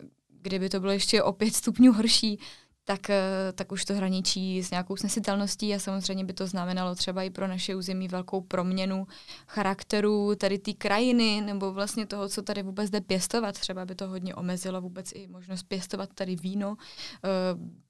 kdyby 0.42 0.70
to 0.70 0.80
bylo 0.80 0.92
ještě 0.92 1.24
o 1.24 1.34
5 1.34 1.56
stupňů 1.56 1.94
horší, 1.94 2.40
tak, 2.86 3.10
eh, 3.10 3.54
tak 3.56 3.72
už 3.72 3.86
to 3.86 3.94
hraničí 3.94 4.64
s 4.64 4.72
nějakou 4.72 4.96
snesitelností 4.96 5.76
a 5.76 5.80
samozřejmě 5.80 6.26
by 6.26 6.34
to 6.34 6.48
znamenalo 6.48 6.96
třeba 6.96 7.24
i 7.24 7.30
pro 7.30 7.48
naše 7.48 7.76
území 7.76 8.08
velkou 8.08 8.42
proměnu 8.42 9.08
charakteru 9.48 10.36
tady 10.36 10.60
té 10.60 10.74
krajiny 10.74 11.42
nebo 11.42 11.72
vlastně 11.72 12.06
toho, 12.06 12.30
co 12.30 12.42
tady 12.42 12.64
vůbec 12.64 12.90
jde 12.90 13.02
pěstovat. 13.02 13.60
Třeba 13.60 13.86
by 13.86 13.96
to 13.96 14.08
hodně 14.08 14.36
omezilo 14.36 14.82
vůbec 14.82 15.12
i 15.12 15.28
možnost 15.28 15.64
pěstovat 15.64 16.10
tady 16.16 16.36
víno. 16.36 16.76
E, 17.24 17.30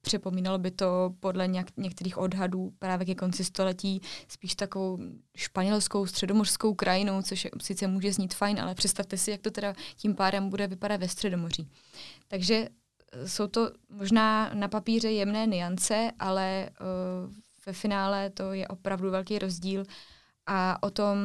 připomínalo 0.01 0.57
by 0.57 0.71
to 0.71 1.13
podle 1.19 1.47
něk- 1.47 1.73
některých 1.77 2.17
odhadů 2.17 2.73
právě 2.79 3.05
ke 3.05 3.15
konci 3.15 3.43
století 3.43 4.01
spíš 4.27 4.55
takovou 4.55 4.99
španělskou, 5.35 6.05
středomořskou 6.05 6.73
krajinou, 6.73 7.21
což 7.21 7.45
je, 7.45 7.51
sice 7.61 7.87
může 7.87 8.13
znít 8.13 8.33
fajn, 8.33 8.59
ale 8.59 8.75
představte 8.75 9.17
si, 9.17 9.31
jak 9.31 9.41
to 9.41 9.51
teda 9.51 9.73
tím 9.95 10.15
pádem 10.15 10.49
bude 10.49 10.67
vypadat 10.67 10.99
ve 10.99 11.07
středomoří. 11.07 11.67
Takže 12.27 12.67
jsou 13.25 13.47
to 13.47 13.71
možná 13.89 14.51
na 14.53 14.67
papíře 14.67 15.11
jemné 15.11 15.45
niance, 15.45 16.11
ale 16.19 16.69
uh, 16.69 17.33
ve 17.65 17.73
finále 17.73 18.29
to 18.29 18.53
je 18.53 18.67
opravdu 18.67 19.11
velký 19.11 19.39
rozdíl 19.39 19.83
a 20.45 20.83
o 20.83 20.89
tom, 20.89 21.17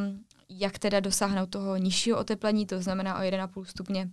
jak 0.48 0.78
teda 0.78 1.00
dosáhnout 1.00 1.50
toho 1.50 1.76
nižšího 1.76 2.18
oteplení, 2.18 2.66
to 2.66 2.82
znamená 2.82 3.18
o 3.18 3.20
1,5 3.20 3.64
stupně 3.64 4.10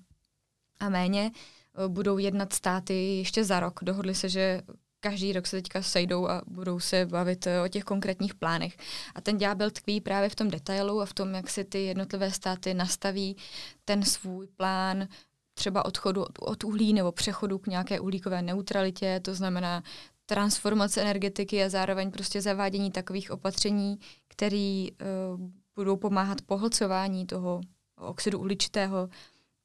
a 0.80 0.90
méně, 0.90 1.32
uh, 1.78 1.88
budou 1.88 2.18
jednat 2.18 2.54
státy 2.54 3.18
ještě 3.18 3.44
za 3.44 3.60
rok. 3.60 3.80
Dohodli 3.84 4.16
se, 4.16 4.30
že 4.30 4.62
každý 5.00 5.34
rok 5.34 5.48
se 5.48 5.58
teďka 5.58 5.82
sejdou 5.82 6.28
a 6.28 6.42
budou 6.48 6.80
se 6.80 7.06
bavit 7.06 7.48
uh, 7.48 7.66
o 7.66 7.68
těch 7.68 7.84
konkrétních 7.84 8.36
plánech. 8.36 8.78
A 9.16 9.22
ten 9.22 9.38
ďábel 9.38 9.72
tkví 9.72 10.02
právě 10.02 10.30
v 10.30 10.36
tom 10.36 10.50
detailu 10.50 11.02
a 11.02 11.06
v 11.06 11.14
tom, 11.14 11.34
jak 11.34 11.50
si 11.50 11.64
ty 11.64 11.84
jednotlivé 11.84 12.32
státy 12.32 12.74
nastaví 12.74 13.38
ten 13.86 14.04
svůj 14.04 14.48
plán 14.48 15.08
třeba 15.56 15.86
odchodu 15.86 16.26
od 16.40 16.64
uhlí 16.64 16.94
nebo 16.94 17.12
přechodu 17.12 17.58
k 17.58 17.68
nějaké 17.68 18.00
uhlíkové 18.00 18.42
neutralitě, 18.42 19.20
to 19.24 19.36
znamená 19.36 19.84
transformace 20.26 21.02
energetiky 21.02 21.64
a 21.64 21.70
zároveň 21.70 22.12
prostě 22.12 22.42
zavádění 22.42 22.92
takových 22.92 23.32
opatření, 23.32 24.00
které 24.28 24.88
uh, 25.36 25.50
budou 25.76 25.98
pomáhat 25.98 26.42
pohlcování 26.42 27.26
toho 27.26 27.62
oxidu 27.98 28.40
uhličitého, 28.40 29.10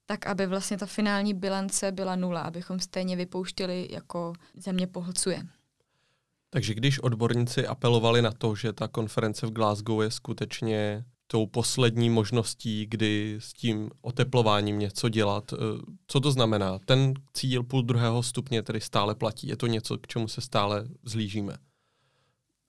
tak 0.06 0.26
aby 0.26 0.46
vlastně 0.46 0.78
ta 0.78 0.86
finální 0.86 1.34
bilance 1.34 1.92
byla 1.92 2.16
nula, 2.16 2.40
abychom 2.40 2.80
stejně 2.80 3.16
vypouštili, 3.16 3.88
jako 3.90 4.32
země 4.54 4.86
pohlcuje. 4.86 5.42
Takže 6.50 6.74
když 6.74 6.98
odborníci 6.98 7.66
apelovali 7.66 8.22
na 8.22 8.30
to, 8.30 8.54
že 8.54 8.72
ta 8.72 8.88
konference 8.88 9.46
v 9.46 9.50
Glasgow 9.50 10.02
je 10.02 10.10
skutečně 10.10 11.04
tou 11.30 11.46
poslední 11.46 12.10
možností, 12.10 12.86
kdy 12.86 13.36
s 13.38 13.52
tím 13.52 13.90
oteplováním 14.00 14.78
něco 14.78 15.08
dělat. 15.08 15.52
Eh, 15.52 15.56
co 16.06 16.20
to 16.20 16.30
znamená? 16.30 16.78
Ten 16.84 17.14
cíl 17.34 17.62
půl 17.62 17.82
druhého 17.82 18.22
stupně 18.22 18.62
tedy 18.62 18.80
stále 18.80 19.14
platí. 19.14 19.48
Je 19.48 19.56
to 19.56 19.66
něco, 19.66 19.98
k 19.98 20.06
čemu 20.06 20.28
se 20.28 20.40
stále 20.40 20.84
zlížíme? 21.02 21.56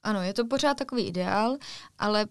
Ano, 0.04 0.22
je 0.22 0.34
to 0.34 0.46
pořád 0.46 0.78
takový 0.78 1.04
ideál, 1.04 1.58
ale 1.98 2.26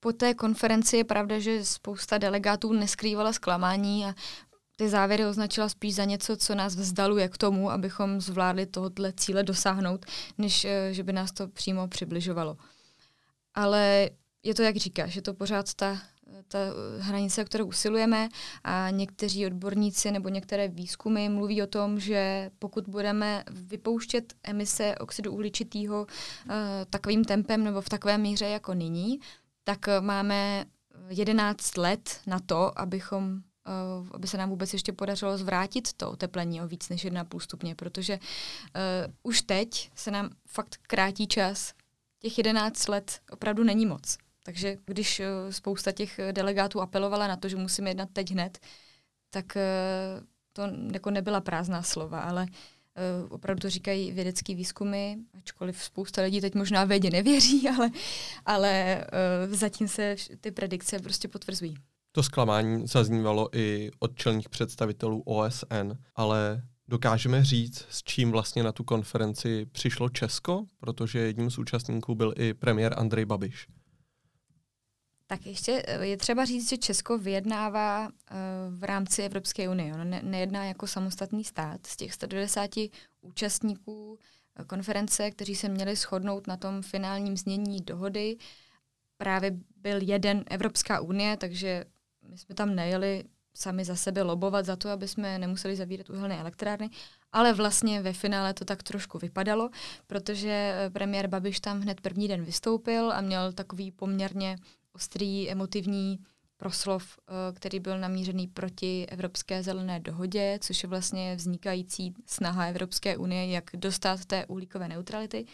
po 0.00 0.12
té 0.12 0.34
konferenci 0.34 0.96
je 0.96 1.04
pravda, 1.04 1.38
že 1.38 1.64
spousta 1.64 2.18
delegátů 2.18 2.72
neskrývala 2.72 3.32
zklamání 3.32 4.06
a 4.06 4.14
ty 4.76 4.88
závěry 4.88 5.26
označila 5.26 5.68
spíš 5.68 5.94
za 5.94 6.04
něco, 6.04 6.36
co 6.36 6.54
nás 6.54 6.76
vzdaluje 6.76 7.28
k 7.28 7.38
tomu, 7.38 7.70
abychom 7.70 8.20
zvládli 8.20 8.66
tohoto 8.66 9.02
cíle 9.12 9.42
dosáhnout, 9.42 10.06
než 10.38 10.64
eh, 10.64 10.88
že 10.92 11.02
by 11.02 11.12
nás 11.12 11.32
to 11.32 11.48
přímo 11.48 11.88
přibližovalo. 11.88 12.56
Ale 13.54 14.10
je 14.44 14.54
to, 14.54 14.62
jak 14.62 14.76
říkáš, 14.76 15.16
je 15.16 15.22
to 15.22 15.34
pořád 15.34 15.74
ta 15.74 15.98
ta 16.48 16.58
hranice, 16.98 17.42
o 17.42 17.44
kterou 17.44 17.66
usilujeme 17.66 18.28
a 18.64 18.90
někteří 18.90 19.46
odborníci 19.46 20.10
nebo 20.10 20.28
některé 20.28 20.68
výzkumy 20.68 21.28
mluví 21.28 21.62
o 21.62 21.66
tom, 21.66 22.00
že 22.00 22.50
pokud 22.58 22.88
budeme 22.88 23.44
vypouštět 23.50 24.34
emise 24.42 24.94
oxidu 25.00 25.32
uhličitého 25.32 26.02
uh, 26.02 26.52
takovým 26.90 27.24
tempem 27.24 27.64
nebo 27.64 27.80
v 27.80 27.88
takové 27.88 28.18
míře 28.18 28.44
jako 28.44 28.74
nyní, 28.74 29.20
tak 29.64 29.86
máme 30.00 30.64
11 31.08 31.76
let 31.76 32.20
na 32.26 32.38
to, 32.38 32.78
abychom 32.78 33.32
uh, 33.32 34.08
aby 34.12 34.26
se 34.26 34.38
nám 34.38 34.50
vůbec 34.50 34.72
ještě 34.72 34.92
podařilo 34.92 35.38
zvrátit 35.38 35.92
to 35.92 36.10
oteplení 36.10 36.62
o 36.62 36.68
víc 36.68 36.88
než 36.88 37.04
1,5 37.06 37.40
stupně, 37.40 37.74
protože 37.74 38.14
uh, 38.18 39.12
už 39.22 39.42
teď 39.42 39.90
se 39.94 40.10
nám 40.10 40.30
fakt 40.46 40.76
krátí 40.82 41.26
čas. 41.26 41.72
Těch 42.18 42.38
11 42.38 42.88
let 42.88 43.20
opravdu 43.30 43.64
není 43.64 43.86
moc. 43.86 44.16
Takže 44.46 44.76
když 44.86 45.20
uh, 45.20 45.50
spousta 45.50 45.92
těch 45.92 46.20
delegátů 46.32 46.80
apelovala 46.80 47.28
na 47.28 47.36
to, 47.36 47.48
že 47.48 47.56
musíme 47.56 47.90
jednat 47.90 48.08
teď 48.12 48.30
hned, 48.30 48.58
tak 49.30 49.56
uh, 49.56 50.26
to 50.52 50.62
jako 50.92 51.10
nebyla 51.10 51.40
prázdná 51.40 51.82
slova, 51.82 52.20
ale 52.20 52.46
opravdu 53.28 53.60
to 53.60 53.70
říkají 53.70 54.12
vědecké 54.12 54.54
výzkumy, 54.54 55.16
ačkoliv 55.38 55.82
spousta 55.82 56.22
lidí 56.22 56.40
teď 56.40 56.54
možná 56.54 56.84
vědě 56.84 57.10
nevěří, 57.10 57.68
ale, 57.76 57.90
ale 58.46 59.04
zatím 59.48 59.88
se 59.88 60.16
ty 60.40 60.50
predikce 60.50 60.98
prostě 60.98 61.28
potvrzují. 61.28 61.74
To 62.12 62.22
zklamání 62.22 62.86
zaznívalo 62.86 63.56
i 63.56 63.90
od 63.98 64.16
čelních 64.16 64.48
představitelů 64.48 65.22
OSN, 65.22 65.92
ale 66.14 66.62
dokážeme 66.88 67.44
říct, 67.44 67.86
s 67.90 68.02
čím 68.02 68.30
vlastně 68.30 68.62
na 68.62 68.72
tu 68.72 68.84
konferenci 68.84 69.66
přišlo 69.72 70.08
Česko, 70.08 70.64
protože 70.78 71.18
jedním 71.18 71.50
z 71.50 71.58
účastníků 71.58 72.14
byl 72.14 72.34
i 72.36 72.54
premiér 72.54 72.94
Andrej 72.98 73.24
Babiš. 73.24 73.66
Tak 75.26 75.46
ještě 75.46 75.82
eh, 75.86 76.06
je 76.06 76.16
třeba 76.16 76.44
říct, 76.44 76.68
že 76.68 76.76
Česko 76.76 77.18
vyjednává 77.18 78.08
uh, 78.08 78.08
v 78.78 78.84
rámci 78.84 79.22
Evropské 79.22 79.68
unie. 79.68 79.94
Ono 79.94 80.04
ne, 80.04 80.20
nejedná 80.22 80.64
jako 80.64 80.86
samostatný 80.86 81.44
stát. 81.44 81.86
Z 81.86 81.96
těch 81.96 82.14
190 82.14 82.70
účastníků 83.20 84.12
uh, 84.12 84.64
konference, 84.66 85.30
kteří 85.30 85.54
se 85.54 85.68
měli 85.68 85.96
shodnout 85.96 86.46
na 86.46 86.56
tom 86.56 86.82
finálním 86.82 87.36
znění 87.36 87.80
dohody, 87.80 88.36
právě 89.16 89.50
byl 89.76 90.02
jeden 90.02 90.44
Evropská 90.50 91.00
unie, 91.00 91.36
takže 91.36 91.84
my 92.28 92.38
jsme 92.38 92.54
tam 92.54 92.74
nejeli 92.74 93.24
sami 93.54 93.84
za 93.84 93.96
sebe 93.96 94.22
lobovat 94.22 94.66
za 94.66 94.76
to, 94.76 94.90
aby 94.90 95.08
jsme 95.08 95.38
nemuseli 95.38 95.76
zavírat 95.76 96.10
uhelné 96.10 96.40
elektrárny, 96.40 96.90
ale 97.32 97.52
vlastně 97.52 98.02
ve 98.02 98.12
finále 98.12 98.54
to 98.54 98.64
tak 98.64 98.82
trošku 98.82 99.18
vypadalo, 99.18 99.70
protože 100.06 100.74
premiér 100.92 101.26
Babiš 101.28 101.60
tam 101.60 101.80
hned 101.80 102.00
první 102.00 102.28
den 102.28 102.44
vystoupil 102.44 103.12
a 103.12 103.20
měl 103.20 103.52
takový 103.52 103.90
poměrně 103.90 104.56
ostrý, 104.94 105.50
emotivní 105.50 106.18
proslov, 106.56 107.18
eh, 107.18 107.52
který 107.52 107.80
byl 107.80 107.98
namířený 107.98 108.46
proti 108.46 109.06
Evropské 109.06 109.62
zelené 109.62 110.00
dohodě, 110.00 110.58
což 110.60 110.82
je 110.82 110.88
vlastně 110.88 111.36
vznikající 111.36 112.14
snaha 112.26 112.66
Evropské 112.66 113.16
unie, 113.16 113.46
jak 113.46 113.64
dostat 113.74 114.24
té 114.24 114.46
uhlíkové 114.46 114.88
neutrality. 114.88 115.44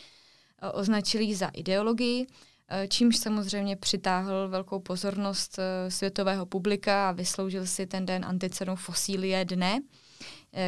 Eh, 0.63 0.71
označili 0.71 1.35
za 1.35 1.47
ideologii, 1.47 2.27
eh, 2.69 2.89
čímž 2.89 3.17
samozřejmě 3.17 3.77
přitáhl 3.77 4.49
velkou 4.49 4.81
pozornost 4.81 5.59
světového 5.89 6.47
publika 6.47 7.09
a 7.09 7.13
vysloužil 7.13 7.67
si 7.67 7.87
ten 7.87 8.07
den 8.07 8.25
anticenu 8.25 8.77
Fosílie 8.77 9.45
dne, 9.45 9.81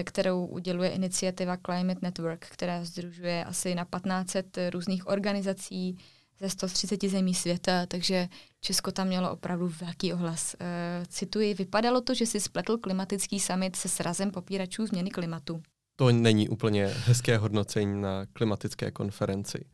kterou 0.04 0.46
uděluje 0.46 0.90
iniciativa 0.90 1.56
Climate 1.56 2.00
Network, 2.02 2.46
která 2.46 2.84
združuje 2.84 3.44
asi 3.44 3.74
na 3.74 3.84
1500 3.84 4.58
různých 4.70 5.06
organizací, 5.06 5.98
ze 6.42 6.48
130 6.48 7.04
zemí 7.04 7.34
světa, 7.34 7.86
takže 7.86 8.28
Česko 8.60 8.92
tam 8.92 9.06
mělo 9.06 9.30
opravdu 9.30 9.72
velký 9.80 10.12
ohlas. 10.12 10.56
E, 10.60 11.02
cituji, 11.08 11.54
vypadalo 11.54 12.00
to, 12.00 12.14
že 12.14 12.26
si 12.26 12.40
spletl 12.40 12.78
klimatický 12.78 13.40
summit 13.40 13.76
se 13.76 13.88
srazem 13.88 14.30
popíračů 14.30 14.86
změny 14.86 15.10
klimatu. 15.10 15.62
To 15.96 16.12
není 16.12 16.48
úplně 16.48 16.86
hezké 16.86 17.38
hodnocení 17.38 18.00
na 18.00 18.26
klimatické 18.32 18.90
konferenci. 18.90 19.64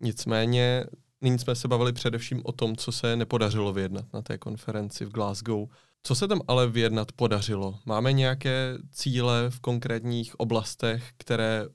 Nicméně 0.00 0.84
nyní 1.20 1.38
jsme 1.38 1.54
se 1.54 1.68
bavili 1.68 1.92
především 1.92 2.40
o 2.44 2.52
tom, 2.52 2.76
co 2.76 2.92
se 2.92 3.16
nepodařilo 3.16 3.72
vyjednat 3.72 4.04
na 4.12 4.22
té 4.22 4.38
konferenci 4.38 5.04
v 5.04 5.12
Glasgow. 5.12 5.68
Co 6.02 6.14
se 6.14 6.28
tam 6.28 6.40
ale 6.48 6.68
vyjednat 6.68 7.12
podařilo? 7.12 7.78
Máme 7.86 8.12
nějaké 8.12 8.78
cíle 8.90 9.50
v 9.50 9.60
konkrétních 9.60 10.40
oblastech, 10.40 11.10
které 11.16 11.66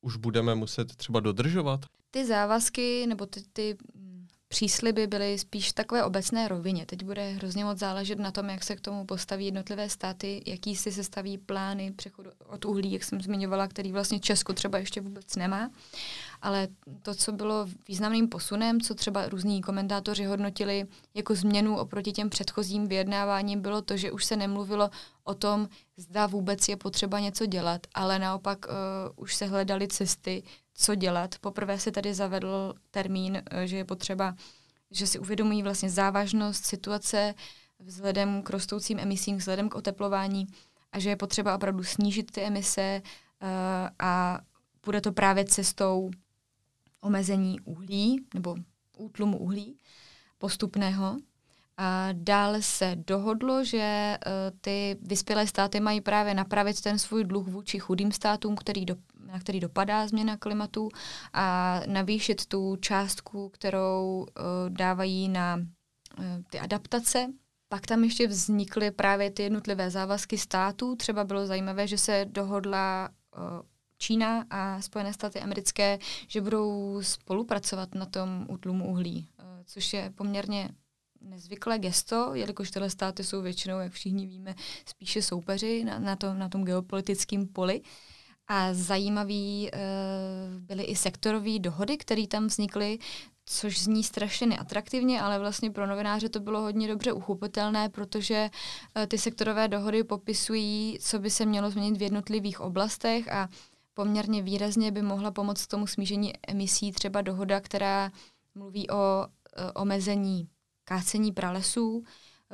už 0.00 0.16
budeme 0.16 0.54
muset 0.54 0.96
třeba 0.96 1.20
dodržovat? 1.20 1.86
Ty 2.10 2.26
závazky 2.26 3.06
nebo 3.06 3.26
ty, 3.26 3.42
ty 3.52 3.76
přísliby 4.48 5.06
byly 5.06 5.38
spíš 5.38 5.70
v 5.70 5.72
takové 5.72 6.04
obecné 6.04 6.48
rovině. 6.48 6.86
Teď 6.86 7.04
bude 7.04 7.28
hrozně 7.28 7.64
moc 7.64 7.78
záležet 7.78 8.18
na 8.18 8.30
tom, 8.30 8.48
jak 8.48 8.64
se 8.64 8.76
k 8.76 8.80
tomu 8.80 9.06
postaví 9.06 9.44
jednotlivé 9.44 9.88
státy, 9.88 10.42
jaký 10.46 10.76
si 10.76 10.92
se 10.92 11.04
staví 11.04 11.38
plány 11.38 11.92
přechodu 11.92 12.30
od 12.46 12.64
uhlí, 12.64 12.92
jak 12.92 13.04
jsem 13.04 13.20
zmiňovala, 13.20 13.68
který 13.68 13.92
vlastně 13.92 14.20
Česko 14.20 14.52
třeba 14.52 14.78
ještě 14.78 15.00
vůbec 15.00 15.36
nemá. 15.36 15.70
Ale 16.42 16.68
to, 17.02 17.14
co 17.14 17.32
bylo 17.32 17.66
významným 17.88 18.28
posunem, 18.28 18.80
co 18.80 18.94
třeba 18.94 19.28
různí 19.28 19.62
komentátoři 19.62 20.24
hodnotili 20.24 20.86
jako 21.14 21.34
změnu 21.34 21.78
oproti 21.78 22.12
těm 22.12 22.30
předchozím 22.30 22.86
vyjednáváním, 22.86 23.60
bylo 23.60 23.82
to, 23.82 23.96
že 23.96 24.12
už 24.12 24.24
se 24.24 24.36
nemluvilo 24.36 24.90
o 25.24 25.34
tom, 25.34 25.68
zda 25.96 26.26
vůbec 26.26 26.68
je 26.68 26.76
potřeba 26.76 27.20
něco 27.20 27.46
dělat, 27.46 27.86
ale 27.94 28.18
naopak 28.18 28.66
uh, 28.66 28.72
už 29.16 29.34
se 29.34 29.46
hledaly 29.46 29.88
cesty, 29.88 30.42
co 30.80 30.94
dělat. 30.94 31.34
Poprvé 31.40 31.78
se 31.78 31.90
tady 31.92 32.14
zavedl 32.14 32.74
termín, 32.90 33.42
eh, 33.50 33.66
že 33.66 33.76
je 33.76 33.84
potřeba, 33.84 34.34
že 34.90 35.06
si 35.06 35.18
uvědomují 35.18 35.62
vlastně 35.62 35.90
závažnost 35.90 36.66
situace 36.66 37.34
vzhledem 37.78 38.42
k 38.42 38.50
rostoucím 38.50 38.98
emisím, 38.98 39.36
vzhledem 39.36 39.68
k 39.68 39.74
oteplování 39.74 40.46
a 40.92 40.98
že 40.98 41.10
je 41.10 41.16
potřeba 41.16 41.54
opravdu 41.54 41.84
snížit 41.84 42.30
ty 42.30 42.42
emise 42.42 43.02
uh, 43.02 43.48
a 43.98 44.40
bude 44.84 45.00
to 45.00 45.12
právě 45.12 45.44
cestou 45.44 46.10
omezení 47.00 47.60
uhlí 47.60 48.26
nebo 48.34 48.56
útlumu 48.96 49.38
uhlí 49.38 49.78
postupného. 50.38 51.16
A 51.76 52.08
dále 52.12 52.62
se 52.62 52.96
dohodlo, 53.06 53.64
že 53.64 54.18
uh, 54.26 54.32
ty 54.60 54.96
vyspělé 55.02 55.46
státy 55.46 55.80
mají 55.80 56.00
právě 56.00 56.34
napravit 56.34 56.80
ten 56.80 56.98
svůj 56.98 57.24
dluh 57.24 57.48
vůči 57.48 57.78
chudým 57.78 58.12
státům, 58.12 58.56
který 58.56 58.84
do, 58.84 58.96
na 59.28 59.38
který 59.38 59.60
dopadá 59.60 60.06
změna 60.06 60.36
klimatu 60.36 60.88
a 61.32 61.80
navýšit 61.86 62.46
tu 62.46 62.76
částku, 62.76 63.48
kterou 63.48 64.26
uh, 64.38 64.44
dávají 64.68 65.28
na 65.28 65.56
uh, 65.56 66.24
ty 66.50 66.58
adaptace. 66.58 67.26
Pak 67.68 67.86
tam 67.86 68.04
ještě 68.04 68.26
vznikly 68.26 68.90
právě 68.90 69.30
ty 69.30 69.42
jednotlivé 69.42 69.90
závazky 69.90 70.38
států. 70.38 70.96
Třeba 70.96 71.24
bylo 71.24 71.46
zajímavé, 71.46 71.86
že 71.86 71.98
se 71.98 72.24
dohodla 72.28 73.08
uh, 73.36 73.42
Čína 73.98 74.44
a 74.50 74.80
Spojené 74.80 75.12
státy 75.12 75.40
americké, 75.40 75.98
že 76.28 76.40
budou 76.40 76.98
spolupracovat 77.02 77.94
na 77.94 78.06
tom 78.06 78.46
útlumu 78.48 78.90
uhlí, 78.90 79.28
což 79.64 79.92
je 79.92 80.12
poměrně 80.14 80.70
nezvyklé 81.20 81.78
gesto, 81.78 82.34
jelikož 82.34 82.70
tyhle 82.70 82.90
státy 82.90 83.24
jsou 83.24 83.42
většinou, 83.42 83.78
jak 83.78 83.92
všichni 83.92 84.26
víme, 84.26 84.54
spíše 84.86 85.22
soupeři 85.22 85.84
na, 85.84 85.98
na, 85.98 86.16
tom, 86.16 86.38
na 86.38 86.48
tom 86.48 86.64
geopolitickém 86.64 87.46
poli. 87.46 87.82
A 88.48 88.74
zajímavý 88.74 89.70
uh, 89.72 90.60
byly 90.60 90.82
i 90.82 90.96
sektorové 90.96 91.58
dohody, 91.58 91.96
které 91.96 92.26
tam 92.26 92.46
vznikly, 92.46 92.98
což 93.44 93.82
zní 93.82 94.04
strašně 94.04 94.46
neatraktivně, 94.46 95.20
ale 95.20 95.38
vlastně 95.38 95.70
pro 95.70 95.86
novináře 95.86 96.28
to 96.28 96.40
bylo 96.40 96.60
hodně 96.60 96.88
dobře 96.88 97.12
uchopitelné, 97.12 97.88
protože 97.88 98.50
uh, 98.96 99.06
ty 99.06 99.18
sektorové 99.18 99.68
dohody 99.68 100.04
popisují, 100.04 100.98
co 101.00 101.18
by 101.18 101.30
se 101.30 101.46
mělo 101.46 101.70
změnit 101.70 101.98
v 101.98 102.02
jednotlivých 102.02 102.60
oblastech 102.60 103.32
a 103.32 103.48
poměrně 103.94 104.42
výrazně 104.42 104.92
by 104.92 105.02
mohla 105.02 105.30
pomoct 105.30 105.66
k 105.66 105.70
tomu 105.70 105.86
smížení 105.86 106.32
emisí 106.48 106.92
třeba 106.92 107.22
dohoda, 107.22 107.60
která 107.60 108.12
mluví 108.54 108.90
o 108.90 108.94
uh, 108.94 109.70
omezení 109.74 110.48
kácení 110.84 111.32
pralesů. 111.32 112.04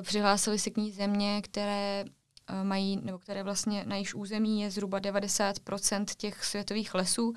Přihlásily 0.03 0.59
se 0.59 0.71
k 0.71 0.77
ní 0.77 0.93
země, 0.93 1.43
které 1.43 2.05
Eh, 2.05 2.24
mají, 2.63 3.01
nebo 3.03 3.19
které 3.19 3.43
vlastně 3.43 3.85
na 3.87 3.97
již 3.97 4.15
území 4.15 4.61
je 4.61 4.71
zhruba 4.71 5.01
90% 5.01 6.05
těch 6.17 6.45
světových 6.45 6.95
lesů, 6.95 7.35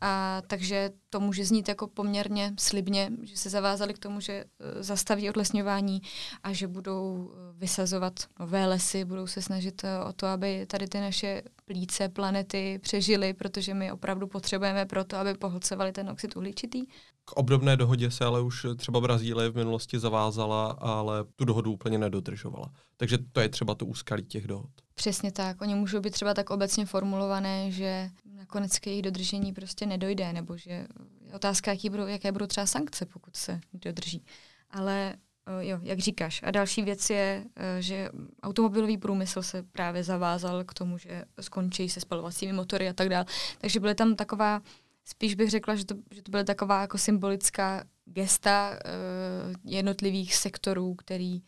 a, 0.00 0.42
takže 0.46 0.90
to 1.10 1.20
může 1.20 1.44
znít 1.44 1.68
jako 1.68 1.86
poměrně 1.86 2.52
slibně, 2.58 3.12
že 3.22 3.36
se 3.36 3.50
zavázali 3.50 3.94
k 3.94 3.98
tomu, 3.98 4.20
že 4.20 4.32
eh, 4.32 4.82
zastaví 4.82 5.30
odlesňování 5.30 6.02
a 6.42 6.52
že 6.52 6.68
budou 6.68 7.30
eh, 7.32 7.52
vysazovat 7.52 8.12
nové 8.40 8.66
lesy, 8.66 9.04
budou 9.04 9.26
se 9.26 9.42
snažit 9.42 9.82
o 10.08 10.12
to, 10.12 10.26
aby 10.26 10.66
tady 10.66 10.88
ty 10.88 11.00
naše 11.00 11.42
plíce 11.66 12.08
planety 12.08 12.78
přežily, 12.82 13.34
protože 13.34 13.74
my 13.74 13.92
opravdu 13.92 14.26
potřebujeme 14.26 14.86
pro 14.86 15.04
to, 15.04 15.16
aby 15.16 15.34
pohlcovali 15.34 15.92
ten 15.92 16.10
oxid 16.10 16.36
uhličitý. 16.36 16.86
K 17.24 17.32
obdobné 17.32 17.76
dohodě 17.76 18.10
se 18.10 18.24
ale 18.24 18.40
už 18.40 18.66
třeba 18.76 19.00
Brazílie 19.00 19.50
v 19.50 19.56
minulosti 19.56 19.98
zavázala, 19.98 20.70
ale 20.70 21.24
tu 21.36 21.44
dohodu 21.44 21.72
úplně 21.72 21.98
nedodržovala. 21.98 22.72
Takže 22.96 23.18
to 23.32 23.40
je 23.40 23.48
třeba 23.48 23.74
to 23.74 23.86
úskalí 23.86 24.24
těch 24.24 24.46
dohod. 24.46 24.70
Přesně 24.94 25.32
tak. 25.32 25.60
Oni 25.60 25.74
můžou 25.74 26.00
být 26.00 26.10
třeba 26.10 26.34
tak 26.34 26.50
obecně 26.50 26.86
formulované, 26.86 27.70
že 27.70 28.10
nakonec 28.36 28.78
k 28.78 28.86
jejich 28.86 29.02
dodržení 29.02 29.52
prostě 29.52 29.86
nedojde, 29.86 30.32
nebo 30.32 30.56
že 30.56 30.70
je 30.70 30.88
otázka, 31.34 31.70
jaký 31.70 31.90
budou, 31.90 32.06
jaké 32.06 32.32
budou 32.32 32.46
třeba 32.46 32.66
sankce, 32.66 33.06
pokud 33.06 33.36
se 33.36 33.60
dodrží. 33.72 34.24
Ale 34.70 35.14
jo, 35.60 35.78
jak 35.82 35.98
říkáš. 35.98 36.40
A 36.42 36.50
další 36.50 36.82
věc 36.82 37.10
je, 37.10 37.44
že 37.80 38.08
automobilový 38.42 38.98
průmysl 38.98 39.42
se 39.42 39.62
právě 39.62 40.04
zavázal 40.04 40.64
k 40.64 40.74
tomu, 40.74 40.98
že 40.98 41.24
skončí 41.40 41.88
se 41.88 42.00
spalovacími 42.00 42.52
motory 42.52 42.88
a 42.88 42.92
tak 42.92 43.08
dále. 43.08 43.26
Takže 43.58 43.80
byly 43.80 43.94
tam 43.94 44.16
taková, 44.16 44.62
spíš 45.04 45.34
bych 45.34 45.50
řekla, 45.50 45.74
že 45.74 45.84
to, 45.84 45.94
že 46.10 46.22
to 46.22 46.30
byla 46.30 46.44
taková 46.44 46.80
jako 46.80 46.98
symbolická 46.98 47.84
gesta 48.04 48.70
uh, 48.70 49.54
jednotlivých 49.64 50.34
sektorů, 50.34 50.94
který, 50.94 51.42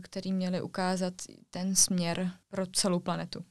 který 0.00 0.32
měli 0.32 0.62
ukázat 0.62 1.14
ten 1.50 1.74
směr 1.74 2.30
pro 2.48 2.66
celou 2.66 3.00
planetu. 3.00 3.44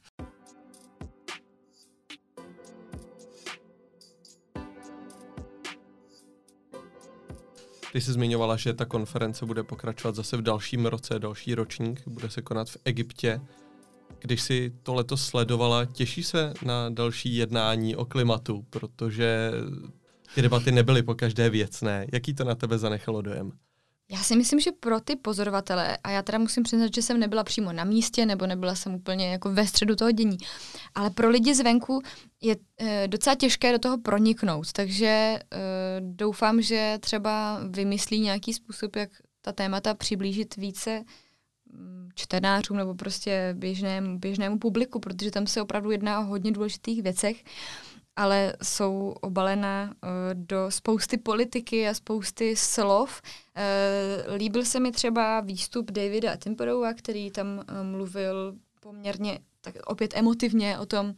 Ty 7.94 8.00
jsi 8.00 8.12
zmiňovala, 8.12 8.56
že 8.56 8.72
ta 8.72 8.84
konference 8.84 9.46
bude 9.46 9.62
pokračovat 9.62 10.14
zase 10.14 10.36
v 10.36 10.42
dalším 10.42 10.86
roce, 10.86 11.18
další 11.18 11.54
ročník, 11.54 12.08
bude 12.08 12.30
se 12.30 12.42
konat 12.42 12.68
v 12.68 12.76
Egyptě. 12.84 13.40
Když 14.18 14.42
si 14.42 14.72
to 14.82 14.94
letos 14.94 15.26
sledovala, 15.26 15.84
těší 15.84 16.22
se 16.22 16.54
na 16.64 16.88
další 16.88 17.36
jednání 17.36 17.96
o 17.96 18.04
klimatu, 18.04 18.66
protože 18.70 19.52
ty 20.34 20.42
debaty 20.42 20.72
nebyly 20.72 21.02
po 21.02 21.14
každé 21.14 21.50
věcné. 21.50 22.06
Jaký 22.12 22.34
to 22.34 22.44
na 22.44 22.54
tebe 22.54 22.78
zanechalo 22.78 23.22
dojem? 23.22 23.52
Já 24.10 24.18
si 24.22 24.36
myslím, 24.36 24.60
že 24.60 24.72
pro 24.72 25.00
ty 25.00 25.16
pozorovatele, 25.16 25.96
a 26.04 26.10
já 26.10 26.22
teda 26.22 26.38
musím 26.38 26.62
přiznat, 26.62 26.94
že 26.94 27.02
jsem 27.02 27.20
nebyla 27.20 27.44
přímo 27.44 27.72
na 27.72 27.84
místě, 27.84 28.26
nebo 28.26 28.46
nebyla 28.46 28.74
jsem 28.74 28.94
úplně 28.94 29.32
jako 29.32 29.52
ve 29.52 29.66
středu 29.66 29.96
toho 29.96 30.10
dění, 30.10 30.38
ale 30.94 31.10
pro 31.10 31.28
lidi 31.28 31.54
zvenku 31.54 32.02
je 32.40 32.56
e, 32.80 33.08
docela 33.08 33.36
těžké 33.36 33.72
do 33.72 33.78
toho 33.78 33.98
proniknout, 33.98 34.72
takže 34.72 35.06
e, 35.06 35.40
doufám, 36.00 36.62
že 36.62 36.98
třeba 37.00 37.60
vymyslí 37.68 38.20
nějaký 38.20 38.54
způsob, 38.54 38.96
jak 38.96 39.10
ta 39.40 39.52
témata 39.52 39.94
přiblížit 39.94 40.56
více 40.56 41.04
mm, 41.72 42.08
čtenářům 42.14 42.76
nebo 42.76 42.94
prostě 42.94 43.54
běžnému, 43.58 44.18
běžnému 44.18 44.58
publiku, 44.58 45.00
protože 45.00 45.30
tam 45.30 45.46
se 45.46 45.62
opravdu 45.62 45.90
jedná 45.90 46.20
o 46.20 46.24
hodně 46.24 46.52
důležitých 46.52 47.02
věcech 47.02 47.44
ale 48.16 48.56
jsou 48.62 49.14
obalena 49.20 49.84
uh, 49.84 50.08
do 50.34 50.70
spousty 50.70 51.16
politiky 51.16 51.88
a 51.88 51.94
spousty 51.94 52.56
slov. 52.56 53.22
Uh, 53.22 54.34
líbil 54.36 54.64
se 54.64 54.80
mi 54.80 54.92
třeba 54.92 55.40
výstup 55.40 55.90
Davida 55.90 56.32
Attenborougha, 56.32 56.94
který 56.94 57.30
tam 57.30 57.46
uh, 57.58 57.64
mluvil 57.82 58.54
poměrně 58.80 59.38
tak 59.60 59.74
opět 59.86 60.16
emotivně 60.16 60.78
o 60.78 60.86
tom, 60.86 61.14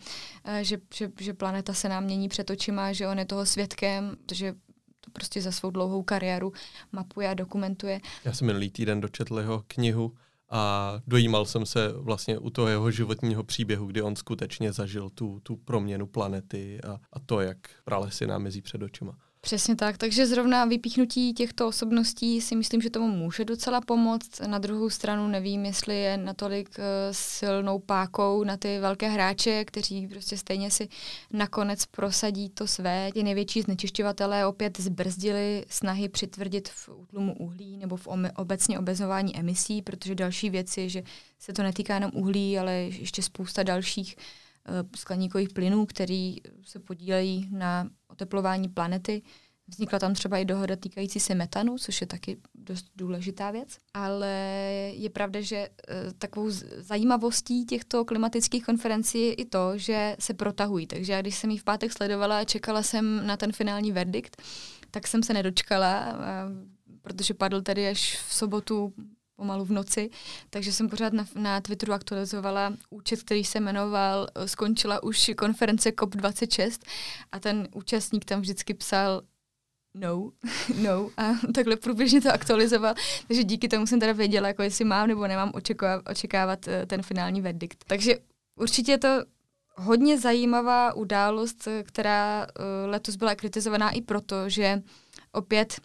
že, 0.61 0.79
že, 0.95 1.13
že 1.21 1.35
planeta 1.35 1.75
se 1.75 1.89
nám 1.89 2.05
mění 2.05 2.29
před 2.29 2.51
očima, 2.51 2.93
že 2.93 3.09
on 3.09 3.19
je 3.19 3.25
toho 3.25 3.47
svědkem, 3.47 4.17
že 4.33 4.55
to 5.01 5.11
prostě 5.11 5.43
za 5.43 5.53
svou 5.53 5.71
dlouhou 5.71 6.03
kariéru 6.03 6.53
mapuje 6.93 7.29
a 7.29 7.35
dokumentuje. 7.35 8.01
Já 8.25 8.33
jsem 8.33 8.47
minulý 8.47 8.71
týden 8.71 9.01
dočetl 9.01 9.39
jeho 9.39 9.65
knihu 9.67 10.15
a 10.51 10.93
dojímal 11.07 11.45
jsem 11.45 11.67
se 11.67 11.93
vlastně 11.93 12.39
u 12.39 12.51
toho 12.51 12.69
jeho 12.69 12.91
životního 12.91 13.45
příběhu, 13.45 13.87
kdy 13.87 14.03
on 14.03 14.17
skutečně 14.17 14.73
zažil 14.73 15.11
tu, 15.11 15.41
tu 15.43 15.57
proměnu 15.57 16.07
planety 16.07 16.81
a, 16.83 17.01
a 17.13 17.21
to, 17.21 17.41
jak 17.41 17.59
pralesy 17.85 18.27
nám 18.27 18.43
mezí 18.43 18.63
před 18.63 18.83
očima. 18.83 19.19
Přesně 19.47 19.77
tak, 19.77 19.99
takže 19.99 20.27
zrovna 20.27 20.65
vypíchnutí 20.65 21.33
těchto 21.35 21.69
osobností 21.69 22.41
si 22.41 22.57
myslím, 22.57 22.81
že 22.81 22.91
tomu 22.91 23.09
může 23.09 23.45
docela 23.45 23.81
pomoct. 23.81 24.41
Na 24.47 24.59
druhou 24.59 24.91
stranu 24.91 25.29
nevím, 25.29 25.65
jestli 25.65 26.01
je 26.01 26.17
natolik 26.17 26.69
uh, 26.69 26.85
silnou 27.11 27.79
pákou 27.79 28.45
na 28.45 28.57
ty 28.57 28.79
velké 28.79 29.09
hráče, 29.09 29.65
kteří 29.65 30.07
prostě 30.09 30.37
stejně 30.37 30.71
si 30.71 30.89
nakonec 31.33 31.87
prosadí 31.87 32.49
to 32.49 32.67
své. 32.67 33.11
Ti 33.15 33.23
největší 33.23 33.63
znečišťovatelé 33.63 34.47
opět 34.47 34.81
zbrzdili 34.81 35.65
snahy 35.69 36.09
přitvrdit 36.09 36.69
v 36.69 36.89
útlumu 36.89 37.35
uhlí 37.39 37.77
nebo 37.77 37.97
v 37.97 38.09
obecně 38.37 38.79
obezování 38.79 39.37
emisí, 39.37 39.83
protože 39.83 40.15
další 40.15 40.51
věc 40.51 40.77
je, 40.77 40.89
že 40.89 41.03
se 41.39 41.53
to 41.53 41.63
netýká 41.63 41.95
jenom 41.95 42.11
uhlí, 42.15 42.59
ale 42.59 42.73
ještě 42.75 43.23
spousta 43.23 43.63
dalších 43.63 44.17
skleníkových 44.97 45.49
plynů, 45.49 45.87
který 45.87 46.37
se 46.63 46.79
podílejí 46.79 47.49
na 47.53 47.91
oteplování 48.09 48.69
planety. 48.69 49.23
Vznikla 49.69 49.99
tam 49.99 50.15
třeba 50.15 50.39
i 50.39 50.45
dohoda 50.45 50.77
týkající 50.77 51.21
se 51.21 51.35
metanu, 51.35 51.79
což 51.79 52.01
je 52.01 52.07
taky 52.07 52.39
dost 52.55 52.87
důležitá 52.97 53.51
věc. 53.51 53.79
Ale 53.95 54.29
je 54.95 55.11
pravda, 55.11 55.41
že 55.41 55.57
e, 55.57 55.71
takovou 56.19 56.51
zajímavostí 56.77 57.67
těchto 57.67 58.05
klimatických 58.05 58.65
konferencí 58.65 59.23
je 59.23 59.35
i 59.35 59.45
to, 59.45 59.79
že 59.79 60.17
se 60.19 60.35
protahují. 60.35 60.87
Takže 60.87 61.13
já, 61.13 61.21
když 61.21 61.39
jsem 61.39 61.51
ji 61.51 61.59
v 61.59 61.65
pátek 61.65 61.93
sledovala 61.93 62.39
a 62.39 62.45
čekala 62.45 62.83
jsem 62.83 63.27
na 63.27 63.37
ten 63.37 63.53
finální 63.53 63.93
verdikt, 63.93 64.43
tak 64.91 65.07
jsem 65.07 65.23
se 65.23 65.35
nedočkala, 65.35 65.99
a, 65.99 66.49
protože 67.03 67.35
padl 67.35 67.63
tady 67.63 67.89
až 67.89 68.17
v 68.29 68.35
sobotu 68.35 68.93
pomalu 69.37 69.65
v 69.65 69.71
noci, 69.71 70.11
takže 70.51 70.73
jsem 70.73 70.89
pořád 70.89 71.13
na, 71.13 71.27
na 71.35 71.61
Twitteru 71.61 71.93
aktualizovala 71.93 72.73
účet, 72.91 73.23
který 73.23 73.45
se 73.45 73.61
jmenoval 73.61 74.29
eh, 74.35 74.49
Skončila 74.49 75.03
už 75.03 75.31
konference 75.37 75.91
COP26 75.91 76.79
a 77.33 77.41
ten 77.41 77.69
účastník 77.75 78.25
tam 78.25 78.41
vždycky 78.41 78.75
psal 78.75 79.23
no, 79.95 80.31
no 80.83 81.11
a 81.17 81.31
takhle 81.55 81.77
průběžně 81.77 82.21
to 82.21 82.33
aktualizoval, 82.33 82.95
takže 83.27 83.45
díky 83.45 83.69
tomu 83.69 83.87
jsem 83.87 84.01
teda 84.01 84.13
věděla, 84.13 84.49
jako 84.49 84.63
jestli 84.63 84.85
mám 84.85 85.09
nebo 85.09 85.27
nemám 85.27 85.51
očekávat, 85.55 86.09
očekávat 86.11 86.69
eh, 86.69 86.87
ten 86.87 87.03
finální 87.03 87.41
verdikt. 87.41 87.85
Takže 87.87 88.15
určitě 88.57 88.93
je 88.93 88.99
to 88.99 89.09
hodně 89.77 90.19
zajímavá 90.19 90.93
událost, 90.93 91.67
eh, 91.67 91.83
která 91.83 92.47
letos 92.87 93.17
byla 93.17 93.35
kritizovaná 93.35 93.91
i 93.91 94.01
proto, 94.03 94.49
že 94.49 94.83
opět 95.33 95.81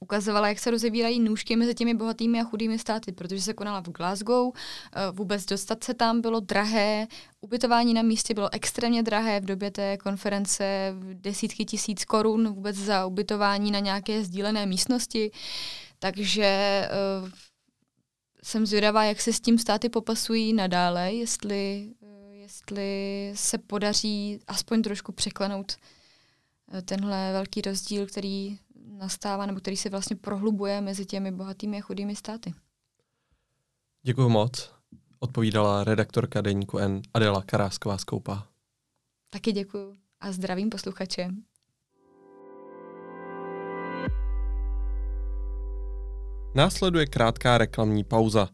ukazovala, 0.00 0.48
jak 0.48 0.58
se 0.58 0.70
rozevírají 0.70 1.20
nůžky 1.20 1.56
mezi 1.56 1.74
těmi 1.74 1.94
bohatými 1.94 2.40
a 2.40 2.44
chudými 2.44 2.78
státy, 2.78 3.12
protože 3.12 3.42
se 3.42 3.54
konala 3.54 3.80
v 3.80 3.88
Glasgow, 3.88 4.52
eh, 4.54 5.00
vůbec 5.12 5.44
dostat 5.44 5.84
se 5.84 5.94
tam 5.94 6.20
bylo 6.20 6.40
drahé, 6.40 7.06
ubytování 7.40 7.94
na 7.94 8.02
místě 8.02 8.34
bylo 8.34 8.48
extrémně 8.52 9.02
drahé 9.02 9.40
v 9.40 9.44
době 9.44 9.70
té 9.70 9.96
konference, 9.96 10.94
desítky 11.12 11.64
tisíc 11.64 12.04
korun 12.04 12.48
vůbec 12.48 12.76
za 12.76 13.06
ubytování 13.06 13.70
na 13.70 13.78
nějaké 13.78 14.24
sdílené 14.24 14.66
místnosti, 14.66 15.30
takže 15.98 16.82
uh, 17.22 17.28
jsem 18.42 18.66
zvědavá, 18.66 19.04
jak 19.04 19.20
se 19.20 19.32
s 19.32 19.40
tím 19.40 19.58
státy 19.58 19.88
popasují 19.88 20.52
nadále, 20.52 21.12
jestli, 21.12 21.90
uh, 22.00 22.34
jestli 22.34 23.32
se 23.34 23.58
podaří 23.58 24.40
aspoň 24.46 24.82
trošku 24.82 25.12
překlenout 25.12 25.76
tenhle 26.84 27.32
velký 27.32 27.60
rozdíl, 27.60 28.06
který 28.06 28.58
nastává, 28.86 29.46
nebo 29.46 29.60
který 29.60 29.76
se 29.76 29.90
vlastně 29.90 30.16
prohlubuje 30.16 30.80
mezi 30.80 31.06
těmi 31.06 31.32
bohatými 31.32 31.78
a 31.78 31.80
chudými 31.80 32.16
státy. 32.16 32.54
Děkuji 34.02 34.28
moc. 34.28 34.72
Odpovídala 35.18 35.84
redaktorka 35.84 36.40
deníku 36.40 36.78
N 36.78 37.02
Adela 37.14 37.42
Karásková 37.42 37.98
Skoupa. 37.98 38.46
Taky 39.30 39.52
děkuji 39.52 39.96
a 40.20 40.32
zdravím 40.32 40.70
posluchače. 40.70 41.30
Následuje 46.54 47.06
krátká 47.06 47.58
reklamní 47.58 48.04
pauza. 48.04 48.48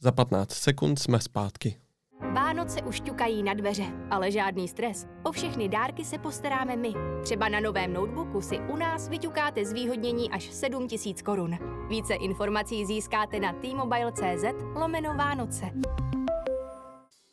Za 0.00 0.12
15 0.12 0.52
sekund 0.52 0.98
jsme 0.98 1.20
zpátky. 1.20 1.80
Vánoce 2.20 2.82
už 2.82 3.00
ťukají 3.00 3.42
na 3.42 3.54
dveře, 3.54 3.84
ale 4.10 4.30
žádný 4.30 4.68
stres. 4.68 5.06
O 5.22 5.32
všechny 5.32 5.68
dárky 5.68 6.04
se 6.04 6.18
postaráme 6.18 6.76
my. 6.76 6.92
Třeba 7.22 7.48
na 7.48 7.60
novém 7.60 7.92
notebooku 7.92 8.40
si 8.40 8.58
u 8.58 8.76
nás 8.76 9.08
vyťukáte 9.08 9.64
zvýhodnění 9.64 10.30
až 10.30 10.44
7000 10.44 11.22
korun. 11.22 11.58
Více 11.88 12.14
informací 12.14 12.86
získáte 12.86 13.40
na 13.40 13.52
t-mobile.cz 13.52 14.44
lomeno 14.74 15.14
Vánoce. 15.14 15.70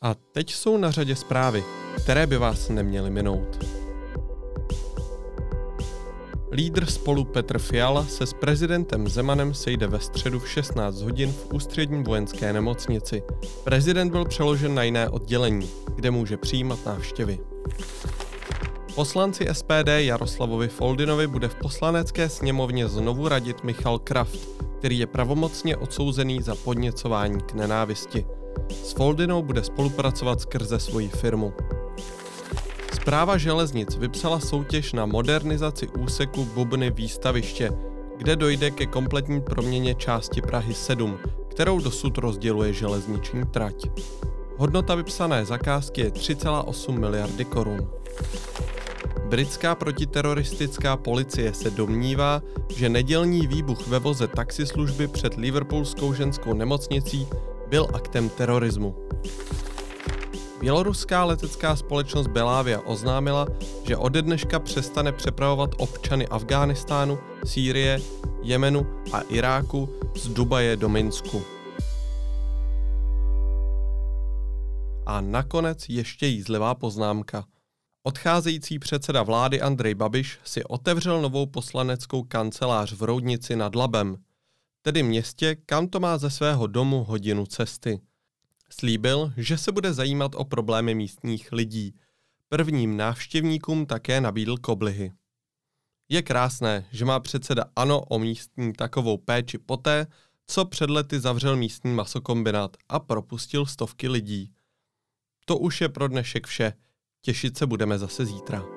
A 0.02 0.14
teď 0.14 0.50
jsou 0.50 0.76
na 0.76 0.90
řadě 0.90 1.16
zprávy, 1.16 1.64
které 2.02 2.26
by 2.26 2.36
vás 2.36 2.68
neměly 2.68 3.10
minout. 3.10 3.83
Lídr 6.54 6.86
spolu 6.86 7.24
Petr 7.24 7.58
Fiala 7.58 8.04
se 8.04 8.26
s 8.26 8.32
prezidentem 8.32 9.08
Zemanem 9.08 9.54
sejde 9.54 9.86
ve 9.86 10.00
středu 10.00 10.38
v 10.40 10.48
16 10.48 11.02
hodin 11.02 11.32
v 11.32 11.54
ústřední 11.54 12.04
vojenské 12.04 12.52
nemocnici. 12.52 13.22
Prezident 13.64 14.10
byl 14.10 14.24
přeložen 14.24 14.74
na 14.74 14.82
jiné 14.82 15.08
oddělení, 15.08 15.70
kde 15.94 16.10
může 16.10 16.36
přijímat 16.36 16.86
návštěvy. 16.86 17.38
Poslanci 18.94 19.46
SPD 19.52 19.88
Jaroslavovi 19.96 20.68
Foldinovi 20.68 21.26
bude 21.26 21.48
v 21.48 21.54
poslanecké 21.54 22.28
sněmovně 22.28 22.88
znovu 22.88 23.28
radit 23.28 23.64
Michal 23.64 23.98
Kraft, 23.98 24.38
který 24.78 24.98
je 24.98 25.06
pravomocně 25.06 25.76
odsouzený 25.76 26.42
za 26.42 26.54
podněcování 26.54 27.40
k 27.40 27.54
nenávisti. 27.54 28.26
S 28.70 28.92
Foldinou 28.92 29.42
bude 29.42 29.64
spolupracovat 29.64 30.40
skrze 30.40 30.78
svoji 30.78 31.08
firmu. 31.08 31.52
Zpráva 32.94 33.38
železnic 33.38 33.96
vypsala 33.96 34.40
soutěž 34.40 34.92
na 34.92 35.06
modernizaci 35.06 35.88
úseku 35.88 36.44
Bubny 36.44 36.90
výstaviště, 36.90 37.72
kde 38.16 38.36
dojde 38.36 38.70
ke 38.70 38.86
kompletní 38.86 39.40
proměně 39.40 39.94
části 39.94 40.42
Prahy 40.42 40.74
7, 40.74 41.18
kterou 41.50 41.80
dosud 41.80 42.18
rozděluje 42.18 42.72
železniční 42.72 43.42
trať. 43.46 43.74
Hodnota 44.56 44.94
vypsané 44.94 45.44
zakázky 45.44 46.00
je 46.00 46.10
3,8 46.10 46.98
miliardy 46.98 47.44
korun. 47.44 47.90
Britská 49.24 49.74
protiteroristická 49.74 50.96
policie 50.96 51.54
se 51.54 51.70
domnívá, 51.70 52.42
že 52.76 52.88
nedělní 52.88 53.46
výbuch 53.46 53.86
ve 53.86 53.98
voze 53.98 54.28
taxislužby 54.28 55.08
před 55.08 55.34
Liverpoolskou 55.34 56.14
ženskou 56.14 56.54
nemocnicí 56.54 57.26
byl 57.68 57.88
aktem 57.94 58.28
terorismu. 58.28 58.94
Běloruská 60.64 61.24
letecká 61.24 61.76
společnost 61.76 62.26
Belavia 62.26 62.80
oznámila, 62.80 63.46
že 63.86 63.96
ode 63.96 64.22
dneška 64.22 64.58
přestane 64.58 65.12
přepravovat 65.12 65.70
občany 65.78 66.28
Afghánistánu, 66.28 67.18
Sýrie, 67.44 68.00
Jemenu 68.42 68.86
a 69.12 69.20
Iráku 69.20 69.88
z 70.16 70.28
Dubaje 70.28 70.76
do 70.76 70.88
Minsku. 70.88 71.42
A 75.06 75.20
nakonec 75.20 75.88
ještě 75.88 76.26
jízlivá 76.26 76.74
poznámka. 76.74 77.44
Odcházející 78.02 78.78
předseda 78.78 79.22
vlády 79.22 79.60
Andrej 79.60 79.94
Babiš 79.94 80.38
si 80.44 80.64
otevřel 80.64 81.22
novou 81.22 81.46
poslaneckou 81.46 82.22
kancelář 82.22 82.92
v 82.92 83.02
Roudnici 83.02 83.56
nad 83.56 83.74
Labem, 83.74 84.16
tedy 84.82 85.02
městě, 85.02 85.56
kam 85.66 85.88
to 85.88 86.00
má 86.00 86.18
ze 86.18 86.30
svého 86.30 86.66
domu 86.66 87.04
hodinu 87.04 87.46
cesty. 87.46 88.00
Slíbil, 88.70 89.32
že 89.36 89.58
se 89.58 89.72
bude 89.72 89.92
zajímat 89.92 90.32
o 90.34 90.44
problémy 90.44 90.94
místních 90.94 91.52
lidí. 91.52 91.94
Prvním 92.48 92.96
návštěvníkům 92.96 93.86
také 93.86 94.20
nabídl 94.20 94.56
koblihy. 94.56 95.12
Je 96.08 96.22
krásné, 96.22 96.88
že 96.92 97.04
má 97.04 97.20
předseda 97.20 97.64
ANO 97.76 98.00
o 98.00 98.18
místní 98.18 98.72
takovou 98.72 99.16
péči 99.16 99.58
poté, 99.58 100.06
co 100.46 100.64
před 100.64 100.90
lety 100.90 101.20
zavřel 101.20 101.56
místní 101.56 101.92
masokombinát 101.92 102.76
a 102.88 103.00
propustil 103.00 103.66
stovky 103.66 104.08
lidí. 104.08 104.52
To 105.44 105.58
už 105.58 105.80
je 105.80 105.88
pro 105.88 106.08
dnešek 106.08 106.46
vše. 106.46 106.72
Těšit 107.20 107.58
se 107.58 107.66
budeme 107.66 107.98
zase 107.98 108.26
zítra. 108.26 108.73